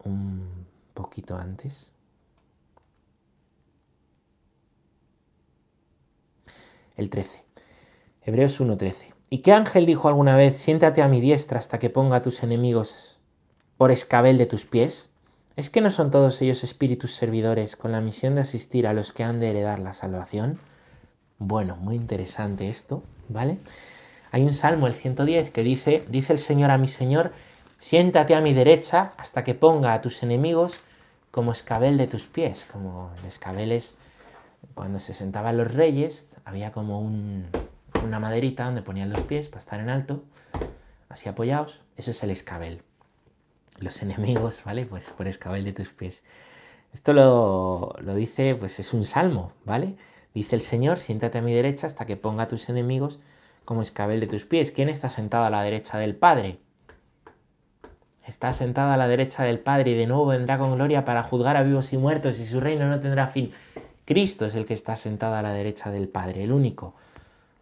un 0.04 0.68
poquito 0.94 1.36
antes. 1.38 1.92
El 6.96 7.10
13. 7.10 7.44
Hebreos 8.22 8.62
1.13. 8.62 9.13
¿Y 9.34 9.40
qué 9.40 9.52
ángel 9.52 9.88
dijo 9.88 10.10
alguna 10.10 10.36
vez, 10.36 10.58
siéntate 10.58 11.02
a 11.02 11.08
mi 11.08 11.20
diestra 11.20 11.58
hasta 11.58 11.80
que 11.80 11.90
ponga 11.90 12.18
a 12.18 12.22
tus 12.22 12.44
enemigos 12.44 13.18
por 13.78 13.90
escabel 13.90 14.38
de 14.38 14.46
tus 14.46 14.68
pies? 14.68 15.10
¿Es 15.56 15.72
que 15.72 15.82
no 15.82 15.90
son 15.90 16.12
todos 16.12 16.40
ellos 16.44 16.64
espíritus 16.64 17.16
servidores 17.16 17.76
con 17.76 17.94
la 17.94 18.00
misión 18.00 18.36
de 18.36 18.42
asistir 18.42 18.86
a 18.86 18.94
los 18.94 19.12
que 19.12 19.24
han 19.24 19.40
de 19.40 19.50
heredar 19.50 19.80
la 19.80 19.94
salvación? 19.96 20.60
Bueno, 21.40 21.78
muy 21.78 21.96
interesante 21.96 22.70
esto, 22.70 23.02
¿vale? 23.28 23.58
Hay 24.30 24.44
un 24.44 24.54
salmo, 24.54 24.86
el 24.86 24.94
110, 24.94 25.50
que 25.50 25.64
dice, 25.64 26.04
dice 26.10 26.34
el 26.34 26.38
Señor 26.38 26.70
a 26.70 26.78
mi 26.78 26.88
Señor, 26.88 27.34
siéntate 27.80 28.36
a 28.36 28.42
mi 28.42 28.54
derecha 28.54 29.14
hasta 29.18 29.44
que 29.44 29.56
ponga 29.56 29.96
a 29.96 30.02
tus 30.02 30.22
enemigos 30.22 30.76
como 31.32 31.54
escabel 31.54 31.98
de 31.98 32.06
tus 32.06 32.28
pies, 32.28 32.68
como 32.72 33.10
el 33.20 33.26
escabel 33.26 33.72
es 33.72 33.96
cuando 34.76 35.00
se 35.00 35.16
sentaban 35.16 35.58
los 35.58 35.74
reyes, 35.74 36.30
había 36.46 36.72
como 36.72 37.02
una 38.04 38.20
maderita 38.20 38.66
donde 38.66 38.82
ponían 38.82 39.10
los 39.10 39.22
pies 39.22 39.48
para 39.48 39.60
estar 39.60 39.80
en 39.80 39.90
alto, 39.90 40.24
así 41.10 41.30
apoyados, 41.30 41.82
eso 41.98 42.12
es 42.12 42.24
el 42.24 42.32
escabel 42.32 42.84
los 43.80 44.02
enemigos, 44.02 44.62
¿vale? 44.66 44.86
Pues 44.86 45.10
por 45.10 45.28
escabel 45.28 45.64
de 45.64 45.74
tus 45.74 45.90
pies. 45.90 46.24
Esto 46.94 47.14
lo, 47.14 48.16
dice, 48.16 48.56
pues 48.56 48.80
es 48.80 48.94
un 48.94 49.06
salmo, 49.06 49.54
¿vale? 49.66 49.96
Dice 50.34 50.56
el 50.56 50.62
Señor, 50.62 51.00
siéntate 51.00 51.40
a 51.40 51.42
mi 51.42 51.54
derecha 51.54 51.88
hasta 51.88 52.06
que 52.06 52.18
ponga 52.18 52.44
a 52.44 52.48
tus 52.48 52.70
enemigos 52.70 53.20
como 53.66 53.82
escabel 53.82 54.20
de 54.20 54.28
tus 54.28 54.46
pies. 54.46 54.72
¿Quién 54.72 54.90
está 54.90 55.10
sentado 55.10 55.46
a 55.46 55.50
la 55.50 55.64
derecha 55.64 55.98
del 55.98 56.16
Padre? 56.16 56.60
Está 58.26 58.54
sentado 58.54 58.92
a 58.92 58.98
la 58.98 59.08
derecha 59.08 59.44
del 59.44 59.60
Padre 59.60 59.92
y 59.92 59.96
de 59.96 60.08
nuevo 60.08 60.28
vendrá 60.28 60.58
con 60.58 60.76
gloria 60.76 61.04
para 61.04 61.24
juzgar 61.24 61.58
a 61.58 61.64
vivos 61.64 61.92
y 61.94 61.98
muertos 61.98 62.40
y 62.40 62.46
su 62.46 62.60
reino 62.60 62.88
no 62.88 63.00
tendrá 63.00 63.28
fin. 63.28 63.52
Cristo 64.06 64.46
es 64.46 64.56
el 64.56 64.66
que 64.66 64.74
está 64.74 64.96
sentado 64.96 65.36
a 65.36 65.42
la 65.42 65.54
derecha 65.54 65.92
del 65.92 66.08
Padre, 66.08 66.44
el 66.44 66.52
único. 66.52 66.96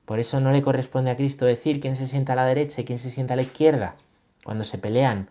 Por 0.05 0.19
eso 0.19 0.39
no 0.39 0.51
le 0.51 0.61
corresponde 0.61 1.11
a 1.11 1.15
Cristo 1.15 1.45
decir 1.45 1.79
quién 1.79 1.95
se 1.95 2.07
sienta 2.07 2.33
a 2.33 2.35
la 2.35 2.45
derecha 2.45 2.81
y 2.81 2.85
quién 2.85 2.99
se 2.99 3.09
sienta 3.09 3.33
a 3.33 3.37
la 3.37 3.43
izquierda. 3.43 3.95
Cuando 4.43 4.63
se 4.63 4.77
pelean, 4.77 5.29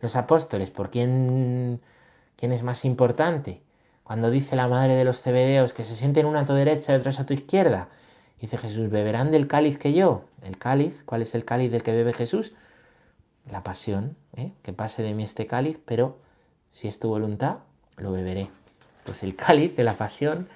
los 0.00 0.16
apóstoles, 0.16 0.70
¿por 0.70 0.90
quién, 0.90 1.80
quién 2.36 2.52
es 2.52 2.62
más 2.62 2.84
importante? 2.84 3.62
Cuando 4.02 4.30
dice 4.30 4.56
la 4.56 4.68
madre 4.68 4.94
de 4.94 5.04
los 5.04 5.22
cebedeos 5.22 5.72
que 5.72 5.84
se 5.84 5.94
sienten 5.94 6.26
una 6.26 6.40
a 6.40 6.44
tu 6.44 6.52
derecha 6.52 6.92
y 6.92 6.96
otros 6.96 7.20
a 7.20 7.26
tu 7.26 7.32
izquierda, 7.32 7.88
dice 8.40 8.56
Jesús, 8.56 8.90
¿beberán 8.90 9.30
del 9.30 9.46
cáliz 9.46 9.78
que 9.78 9.92
yo? 9.92 10.24
¿El 10.42 10.58
cáliz? 10.58 11.04
¿Cuál 11.04 11.22
es 11.22 11.34
el 11.34 11.44
cáliz 11.44 11.70
del 11.70 11.82
que 11.82 11.92
bebe 11.92 12.12
Jesús? 12.12 12.52
La 13.50 13.62
pasión, 13.62 14.16
¿eh? 14.36 14.52
que 14.62 14.72
pase 14.72 15.02
de 15.02 15.14
mí 15.14 15.22
este 15.22 15.46
cáliz, 15.46 15.78
pero 15.84 16.18
si 16.72 16.88
es 16.88 16.98
tu 16.98 17.08
voluntad, 17.08 17.58
lo 17.96 18.12
beberé. 18.12 18.50
Pues 19.04 19.22
el 19.22 19.36
cáliz 19.36 19.76
de 19.76 19.84
la 19.84 19.96
pasión, 19.96 20.48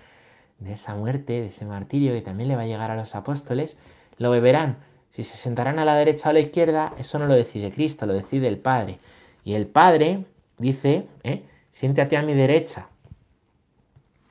de 0.65 0.73
esa 0.73 0.95
muerte, 0.95 1.41
de 1.41 1.47
ese 1.47 1.65
martirio 1.65 2.13
que 2.13 2.23
también 2.23 2.49
le 2.49 2.57
va 2.57 2.63
a 2.63 2.67
llegar 2.67 2.91
a 2.91 2.97
los 2.97 3.15
apóstoles, 3.15 3.77
lo 4.19 4.31
beberán. 4.31 4.79
Si 5.11 5.23
se 5.23 5.37
sentarán 5.37 5.79
a 5.79 5.85
la 5.85 5.95
derecha 5.95 6.29
o 6.29 6.31
a 6.31 6.33
la 6.33 6.41
izquierda, 6.41 6.95
eso 6.99 7.19
no 7.19 7.27
lo 7.27 7.35
decide 7.35 7.71
Cristo, 7.71 8.07
lo 8.07 8.15
decide 8.15 8.49
el 8.49 8.59
Padre. 8.59 8.99
Y 9.45 9.55
el 9.55 9.67
Padre 9.67 10.25
dice, 10.59 11.07
¿eh? 11.23 11.45
siéntate 11.71 12.17
a 12.17 12.23
mi 12.23 12.35
derecha 12.35 12.89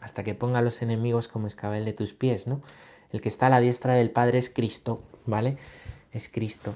hasta 0.02 0.24
que 0.24 0.36
ponga 0.36 0.60
a 0.60 0.62
los 0.62 0.82
enemigos 0.82 1.30
como 1.30 1.48
escabel 1.48 1.86
de 1.86 1.94
tus 1.94 2.14
pies, 2.14 2.46
¿no? 2.48 2.62
El 3.12 3.22
que 3.22 3.30
está 3.30 3.48
a 3.48 3.50
la 3.50 3.62
diestra 3.62 3.94
del 3.94 4.10
Padre 4.10 4.40
es 4.40 4.50
Cristo, 4.50 5.02
¿vale? 5.26 5.58
Es 6.12 6.28
Cristo. 6.28 6.74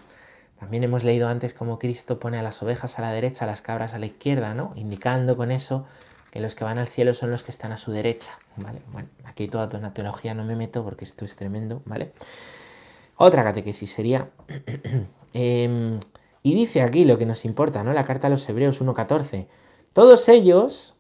También 0.60 0.84
hemos 0.84 1.04
leído 1.04 1.28
antes 1.28 1.54
cómo 1.54 1.78
Cristo 1.78 2.20
pone 2.20 2.38
a 2.38 2.44
las 2.44 2.64
ovejas 2.64 2.98
a 2.98 3.02
la 3.02 3.12
derecha, 3.12 3.44
a 3.44 3.48
las 3.48 3.62
cabras 3.62 3.94
a 3.94 4.00
la 4.00 4.06
izquierda, 4.06 4.54
¿no? 4.54 4.72
Indicando 4.76 5.36
con 5.36 5.52
eso 5.52 5.86
que 6.38 6.42
los 6.42 6.54
que 6.54 6.64
van 6.64 6.78
al 6.78 6.88
cielo 6.88 7.16
son 7.16 7.32
los 7.32 7.44
que 7.44 7.50
están 7.50 7.72
a 7.72 7.78
su 7.78 7.92
derecha, 7.92 8.38
¿vale? 8.58 8.80
Bueno, 8.92 9.10
aquí 9.26 9.48
toda 9.48 9.76
una 9.76 9.96
teología 9.96 10.36
no 10.36 10.44
me 10.44 10.56
meto 10.56 10.84
porque 10.84 11.04
esto 11.04 11.26
es 11.26 11.36
tremendo, 11.36 11.82
¿vale? 11.86 12.12
Otra 13.16 13.44
catequesis 13.44 13.92
sería 13.92 14.30
eh, 15.34 16.00
y 16.44 16.54
dice 16.54 16.84
aquí 16.84 17.06
lo 17.06 17.18
que 17.18 17.26
nos 17.26 17.44
importa, 17.44 17.82
¿no? 17.82 17.92
La 17.92 18.06
carta 18.06 18.28
a 18.28 18.30
los 18.30 18.48
Hebreos 18.48 18.80
1.14. 18.84 19.48
Todos 19.94 20.30
ellos, 20.30 20.94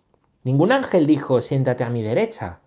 ningún 0.44 0.72
ángel 0.72 1.06
dijo, 1.06 1.40
siéntate 1.40 1.84
a 1.84 1.92
mi 1.92 2.02
derecha. 2.02 2.62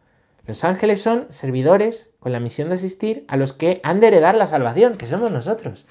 Los 0.46 0.62
ángeles 0.62 1.02
son 1.02 1.26
servidores 1.30 2.10
con 2.20 2.30
la 2.30 2.38
misión 2.38 2.68
de 2.68 2.76
asistir 2.76 3.24
a 3.26 3.36
los 3.36 3.52
que 3.52 3.80
han 3.82 3.98
de 3.98 4.06
heredar 4.06 4.36
la 4.36 4.46
salvación, 4.46 4.96
que 4.96 5.08
somos 5.08 5.32
nosotros. 5.32 5.86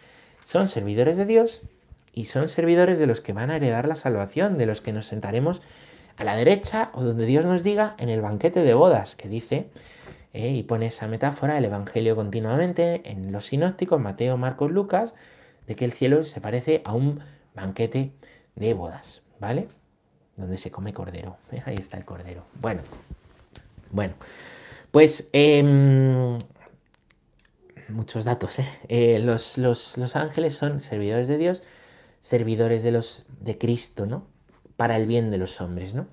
Son 0.46 0.70
servidores 0.70 1.18
de 1.18 1.26
Dios 1.26 1.60
y 2.14 2.24
son 2.24 2.48
servidores 2.48 3.00
de 3.00 3.06
los 3.06 3.20
que 3.20 3.34
van 3.34 3.52
a 3.52 3.58
heredar 3.58 3.86
la 3.86 3.98
salvación, 3.98 4.58
de 4.58 4.66
los 4.66 4.80
que 4.80 4.94
nos 4.94 5.08
sentaremos 5.08 5.62
a 6.20 6.26
la 6.26 6.36
derecha 6.36 6.92
o 6.94 7.04
donde 7.04 7.26
Dios 7.26 7.46
nos 7.46 7.64
diga 7.64 7.96
en 7.98 8.10
el 8.10 8.20
banquete 8.20 8.62
de 8.62 8.74
bodas, 8.74 9.16
que 9.16 9.30
dice, 9.30 9.70
eh, 10.34 10.50
y 10.50 10.64
pone 10.64 10.88
esa 10.88 11.08
metáfora, 11.08 11.58
el 11.58 11.64
Evangelio 11.64 12.16
continuamente 12.18 13.10
en 13.10 13.32
los 13.32 13.46
sinópticos, 13.48 14.02
Mateo, 14.02 14.36
Marcos, 14.36 14.70
Lucas, 14.70 15.14
de 15.66 15.76
que 15.76 15.86
el 15.86 15.94
cielo 15.94 16.26
se 16.26 16.42
parece 16.42 16.82
a 16.84 16.94
un 16.94 17.22
banquete 17.56 18.12
de 18.56 18.74
bodas, 18.74 19.22
¿vale? 19.40 19.70
Donde 20.36 20.58
se 20.58 20.72
come 20.72 20.94
cordero. 20.94 21.38
Ahí 21.66 21.78
está 21.78 21.96
el 21.96 22.04
cordero. 22.04 22.44
Bueno, 22.60 22.82
bueno, 23.92 24.14
pues 24.92 25.30
em, 25.32 26.38
muchos 27.88 28.26
datos. 28.26 28.60
¿eh? 28.60 28.68
eh 28.90 29.20
los, 29.20 29.58
los, 29.58 30.16
ángeles 30.18 30.54
son 30.54 30.82
servidores 30.82 31.30
de 31.30 31.38
Dios, 31.38 31.64
servidores 32.20 32.84
de 32.84 32.92
los 32.92 33.24
de 33.40 33.58
Cristo, 33.58 34.06
¿no? 34.06 34.28
Para 34.80 34.96
el 34.96 35.08
bien 35.08 35.30
de 35.30 35.38
los 35.38 35.60
hombres, 35.60 35.94
¿no? 35.94 36.08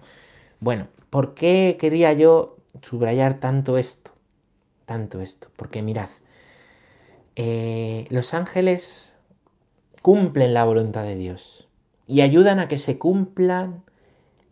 Bueno, 0.58 0.88
¿por 1.08 1.34
qué 1.34 1.76
quería 1.78 2.12
yo 2.14 2.56
subrayar 2.82 3.38
tanto 3.38 3.78
esto? 3.78 4.10
Tanto 4.86 5.20
esto. 5.20 5.52
Porque 5.54 5.82
mirad, 5.82 6.08
eh, 7.36 8.06
los 8.10 8.34
ángeles 8.34 9.14
cumplen 10.02 10.52
la 10.52 10.64
voluntad 10.64 11.04
de 11.04 11.14
Dios 11.14 11.68
y 12.08 12.22
ayudan 12.22 12.58
a 12.58 12.66
que 12.66 12.76
se 12.76 12.98
cumplan 12.98 13.84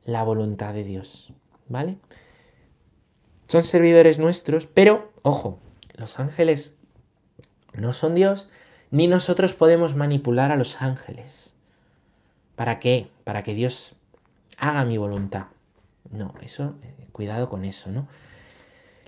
la 0.05 0.23
voluntad 0.23 0.75
de 0.75 0.85
Dios, 0.85 1.33
¿vale? 1.69 1.99
Son 3.49 3.65
servidores 3.65 4.21
nuestros, 4.21 4.67
pero, 4.69 5.11
ojo, 5.23 5.59
los 5.97 6.21
ángeles 6.21 6.75
no 7.73 7.93
son 7.93 8.15
Dios, 8.15 8.49
ni 8.93 9.09
nosotros 9.09 9.55
podemos 9.55 9.97
manipular 9.97 10.53
a 10.53 10.57
los 10.57 10.83
ángeles. 10.83 11.53
¿Para 12.55 12.79
qué? 12.79 13.09
Para 13.25 13.43
que 13.43 13.55
Dios 13.55 13.97
haga 14.59 14.85
mi 14.85 14.99
voluntad. 14.99 15.47
No, 16.11 16.33
eso, 16.43 16.77
eh, 16.83 17.07
cuidado 17.13 17.49
con 17.49 17.65
eso, 17.65 17.91
¿no? 17.91 18.07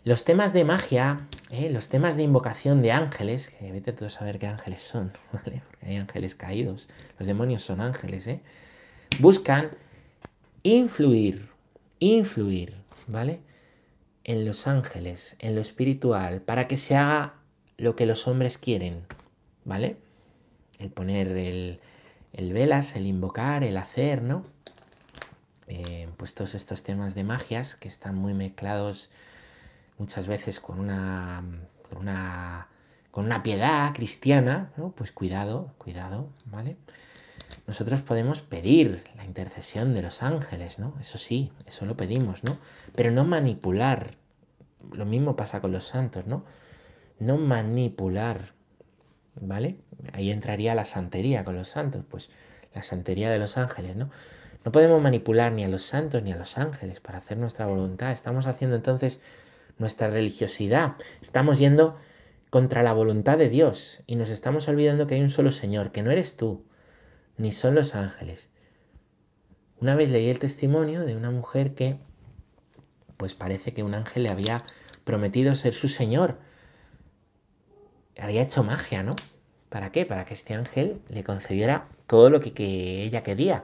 Los 0.05 0.25
temas 0.25 0.53
de 0.53 0.65
magia, 0.65 1.27
eh, 1.51 1.69
los 1.71 1.89
temas 1.89 2.17
de 2.17 2.23
invocación 2.23 2.81
de 2.81 2.93
ángeles, 2.93 3.49
que 3.49 3.73
vete 3.73 3.93
todo 3.93 4.07
a 4.07 4.11
saber 4.11 4.39
qué 4.39 4.47
ángeles 4.47 4.83
son, 4.83 5.13
¿vale? 5.33 5.63
Porque 5.67 5.87
hay 5.87 5.97
ángeles 5.97 6.35
caídos, 6.35 6.89
los 7.19 7.27
demonios 7.27 7.65
son 7.65 7.81
ángeles, 7.81 8.27
¿eh? 8.29 8.41
Buscan 9.19 9.71
influir, 10.63 11.49
influir, 11.99 12.75
¿vale? 13.07 13.41
En 14.25 14.45
los 14.45 14.67
ángeles, 14.67 15.37
en 15.39 15.55
lo 15.55 15.61
espiritual, 15.61 16.41
para 16.41 16.69
que 16.69 16.77
se 16.77 16.97
haga 16.97 17.35
lo 17.79 17.97
que 17.97 18.07
los 18.07 18.27
hombres 18.27 18.59
quieren, 18.59 19.03
¿vale? 19.65 19.97
El 20.79 20.91
poner 20.91 21.29
el, 21.29 21.81
velas, 22.53 22.97
el 22.97 23.07
invocar, 23.07 23.65
el 23.65 23.77
hacer, 23.77 24.23
¿no? 24.23 24.45
Eh, 25.69 26.09
pues 26.17 26.35
todos 26.35 26.55
estos 26.55 26.83
temas 26.83 27.15
de 27.15 27.25
magias 27.25 27.75
que 27.75 27.89
están 27.89 28.15
muy 28.15 28.35
mezclados 28.35 29.11
muchas 29.99 30.27
veces 30.27 30.61
con 30.61 30.79
una, 30.79 31.43
con 31.89 31.99
una, 31.99 32.69
con 33.11 33.25
una 33.25 33.43
piedad 33.43 33.93
cristiana, 33.95 34.71
¿no? 34.77 34.93
Pues 34.93 35.11
cuidado, 35.13 35.75
cuidado, 35.79 36.31
¿vale? 36.45 36.77
Nosotros 37.67 38.01
podemos 38.01 38.41
pedir 38.41 39.03
la 39.17 39.25
intercesión 39.25 39.93
de 39.95 40.03
los 40.03 40.23
ángeles, 40.23 40.79
¿no? 40.79 40.95
Eso 41.01 41.19
sí, 41.19 41.53
eso 41.67 41.85
lo 41.85 41.97
pedimos, 41.97 42.45
¿no? 42.45 42.59
Pero 42.95 43.11
no 43.11 43.25
manipular. 43.25 44.13
Lo 44.93 45.05
mismo 45.05 45.35
pasa 45.35 45.61
con 45.61 45.73
los 45.73 45.85
santos, 45.85 46.27
¿no? 46.27 46.45
No 47.19 47.39
manipular, 47.39 48.53
¿vale? 49.41 49.81
Ahí 50.13 50.31
entraría 50.31 50.77
la 50.77 50.85
santería 50.85 51.43
con 51.45 51.57
los 51.57 51.69
santos, 51.69 52.05
pues 52.09 52.29
la 52.75 52.83
santería 52.85 53.31
de 53.31 53.39
los 53.39 53.57
ángeles, 53.57 53.97
¿no? 53.97 54.11
No 54.67 54.73
podemos 54.73 55.01
manipular 55.01 55.53
ni 55.53 55.63
a 55.63 55.69
los 55.69 55.85
santos 55.85 56.25
ni 56.25 56.33
a 56.33 56.37
los 56.37 56.59
ángeles 56.59 56.99
para 56.99 57.19
hacer 57.19 57.39
nuestra 57.39 57.67
voluntad. 57.67 58.11
Estamos 58.11 58.49
haciendo 58.49 58.75
entonces 58.75 59.21
nuestra 59.79 60.11
religiosidad. 60.11 60.95
Estamos 61.23 61.61
yendo 61.61 61.95
contra 62.51 62.83
la 62.83 62.93
voluntad 62.93 63.39
de 63.39 63.49
Dios 63.49 64.03
y 64.09 64.17
nos 64.17 64.29
estamos 64.29 64.67
olvidando 64.67 65.07
que 65.07 65.15
hay 65.15 65.21
un 65.21 65.31
solo 65.31 65.53
Señor, 65.53 65.93
que 65.93 66.03
no 66.03 66.11
eres 66.11 66.37
tú, 66.37 66.65
ni 67.37 67.53
son 67.53 67.77
los 67.77 67.95
ángeles. 67.95 68.51
Una 69.81 69.95
vez 69.95 70.11
leí 70.11 70.29
el 70.29 70.41
testimonio 70.41 71.05
de 71.05 71.15
una 71.15 71.31
mujer 71.31 71.77
que, 71.77 71.99
pues 73.19 73.35
parece 73.35 73.73
que 73.73 73.85
un 73.85 73.95
ángel 73.95 74.25
le 74.25 74.31
había 74.31 74.65
prometido 75.05 75.55
ser 75.55 75.75
su 75.75 75.87
señor. 75.87 76.39
Había 78.19 78.43
hecho 78.43 78.65
magia, 78.65 79.05
¿no? 79.05 79.15
¿Para 79.69 79.93
qué? 79.93 80.07
Para 80.07 80.25
que 80.25 80.35
este 80.35 80.55
ángel 80.55 81.01
le 81.09 81.23
concediera 81.23 81.87
todo 82.09 82.31
lo 82.31 82.41
que, 82.41 83.05
ella 83.05 83.23
quería. 83.23 83.63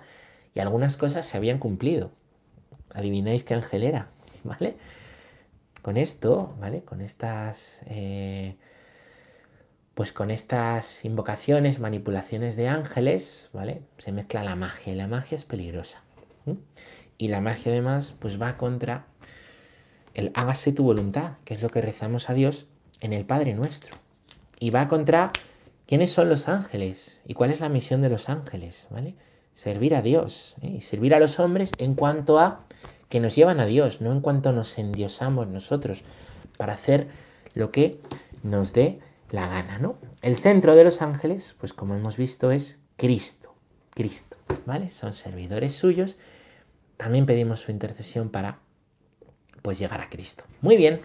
Y 0.55 0.61
algunas 0.61 0.97
cosas 0.97 1.27
se 1.27 1.37
habían 1.37 1.59
cumplido. 1.59 2.11
Adivináis 2.95 3.45
qué 3.45 3.55
ángel 3.55 3.83
era, 3.85 4.09
¿vale? 4.45 4.77
Con 5.83 5.97
esto, 5.97 6.55
¿vale? 6.61 6.83
Con 6.83 7.01
estas... 7.01 7.81
Eh, 7.87 8.57
pues 9.95 10.13
con 10.13 10.31
estas 10.31 11.05
invocaciones, 11.05 11.79
manipulaciones 11.79 12.57
de 12.57 12.69
ángeles, 12.69 13.51
¿vale? 13.53 13.83
Se 13.99 14.11
mezcla 14.11 14.43
la 14.43 14.57
magia 14.57 14.93
y 14.93 14.97
la 14.97 15.07
magia 15.07 15.37
es 15.37 15.45
peligrosa. 15.45 16.03
Y 17.19 17.29
la 17.29 17.41
magia 17.41 17.73
además 17.73 18.15
pues 18.19 18.41
va 18.41 18.57
contra 18.57 19.07
el 20.15 20.31
hágase 20.35 20.73
tu 20.73 20.85
voluntad, 20.85 21.35
que 21.45 21.55
es 21.55 21.63
lo 21.63 21.69
que 21.69 21.83
rezamos 21.83 22.31
a 22.31 22.35
Dios 22.35 22.67
en 23.01 23.13
el 23.13 23.25
Padre 23.25 23.55
nuestro. 23.55 23.97
Y 24.59 24.71
va 24.71 24.89
contra 24.89 25.33
quiénes 25.87 26.13
son 26.13 26.29
los 26.29 26.49
ángeles 26.49 27.21
y 27.27 27.35
cuál 27.35 27.51
es 27.51 27.61
la 27.61 27.69
misión 27.69 28.01
de 28.03 28.09
los 28.09 28.29
ángeles, 28.29 28.87
¿vale? 28.91 29.15
Servir 29.55 29.95
a 29.95 30.03
Dios 30.03 30.55
¿eh? 30.63 30.69
y 30.69 30.81
servir 30.81 31.15
a 31.15 31.21
los 31.21 31.39
hombres 31.39 31.71
en 31.79 31.95
cuanto 31.95 32.39
a 32.39 32.65
que 33.09 33.21
nos 33.21 33.37
llevan 33.37 33.61
a 33.61 33.67
Dios, 33.67 34.01
no 34.01 34.11
en 34.13 34.21
cuanto 34.21 34.53
nos 34.53 34.79
endiosamos 34.79 35.47
nosotros 35.47 36.03
para 36.57 36.73
hacer 36.73 37.09
lo 37.55 37.71
que 37.71 38.01
nos 38.43 38.73
dé 38.73 39.01
la 39.31 39.49
gana, 39.49 39.79
¿no? 39.79 39.97
El 40.23 40.37
centro 40.37 40.75
de 40.75 40.85
los 40.85 41.03
ángeles, 41.03 41.55
pues 41.59 41.73
como 41.73 41.95
hemos 41.95 42.17
visto, 42.17 42.51
es 42.51 42.81
Cristo. 42.97 43.55
Cristo, 43.95 44.37
¿vale? 44.65 44.89
Son 44.89 45.15
servidores 45.15 45.75
suyos. 45.75 46.17
También 46.97 47.27
pedimos 47.27 47.61
su 47.61 47.71
intercesión 47.71 48.31
para, 48.31 48.59
pues, 49.61 49.79
llegar 49.79 50.01
a 50.01 50.09
Cristo. 50.09 50.45
Muy 50.61 50.77
bien, 50.77 51.01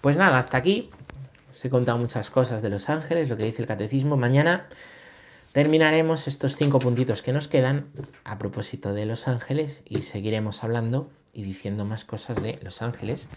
pues 0.00 0.16
nada, 0.16 0.38
hasta 0.38 0.56
aquí. 0.56 0.90
Os 1.52 1.64
he 1.64 1.70
contado 1.70 1.98
muchas 1.98 2.30
cosas 2.30 2.62
de 2.62 2.68
los 2.68 2.88
ángeles, 2.88 3.28
lo 3.28 3.36
que 3.36 3.44
dice 3.44 3.62
el 3.62 3.68
catecismo. 3.68 4.16
Mañana 4.16 4.66
terminaremos 5.56 6.28
estos 6.28 6.54
cinco 6.54 6.78
puntitos 6.78 7.22
que 7.22 7.32
nos 7.32 7.48
quedan 7.48 7.86
a 8.24 8.36
propósito 8.36 8.92
de 8.92 9.06
los 9.06 9.26
ángeles 9.26 9.80
y 9.86 10.02
seguiremos 10.02 10.62
hablando 10.62 11.08
y 11.32 11.44
diciendo 11.44 11.86
más 11.86 12.04
cosas 12.04 12.42
de 12.42 12.58
los 12.60 12.82
ángeles 12.82 13.30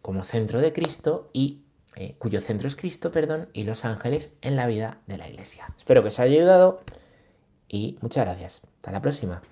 como 0.00 0.22
centro 0.22 0.60
de 0.60 0.72
Cristo 0.72 1.28
y 1.32 1.64
eh, 1.96 2.14
cuyo 2.20 2.40
centro 2.40 2.68
es 2.68 2.76
Cristo, 2.76 3.10
perdón, 3.10 3.48
y 3.52 3.64
los 3.64 3.84
ángeles 3.84 4.30
en 4.42 4.54
la 4.54 4.68
vida 4.68 4.98
de 5.08 5.18
la 5.18 5.28
iglesia. 5.28 5.66
Espero 5.76 6.02
que 6.02 6.10
os 6.10 6.20
haya 6.20 6.36
ayudado 6.36 6.84
y 7.68 7.98
muchas 8.00 8.24
gracias. 8.24 8.62
Hasta 8.76 8.92
la 8.92 9.02
próxima. 9.02 9.42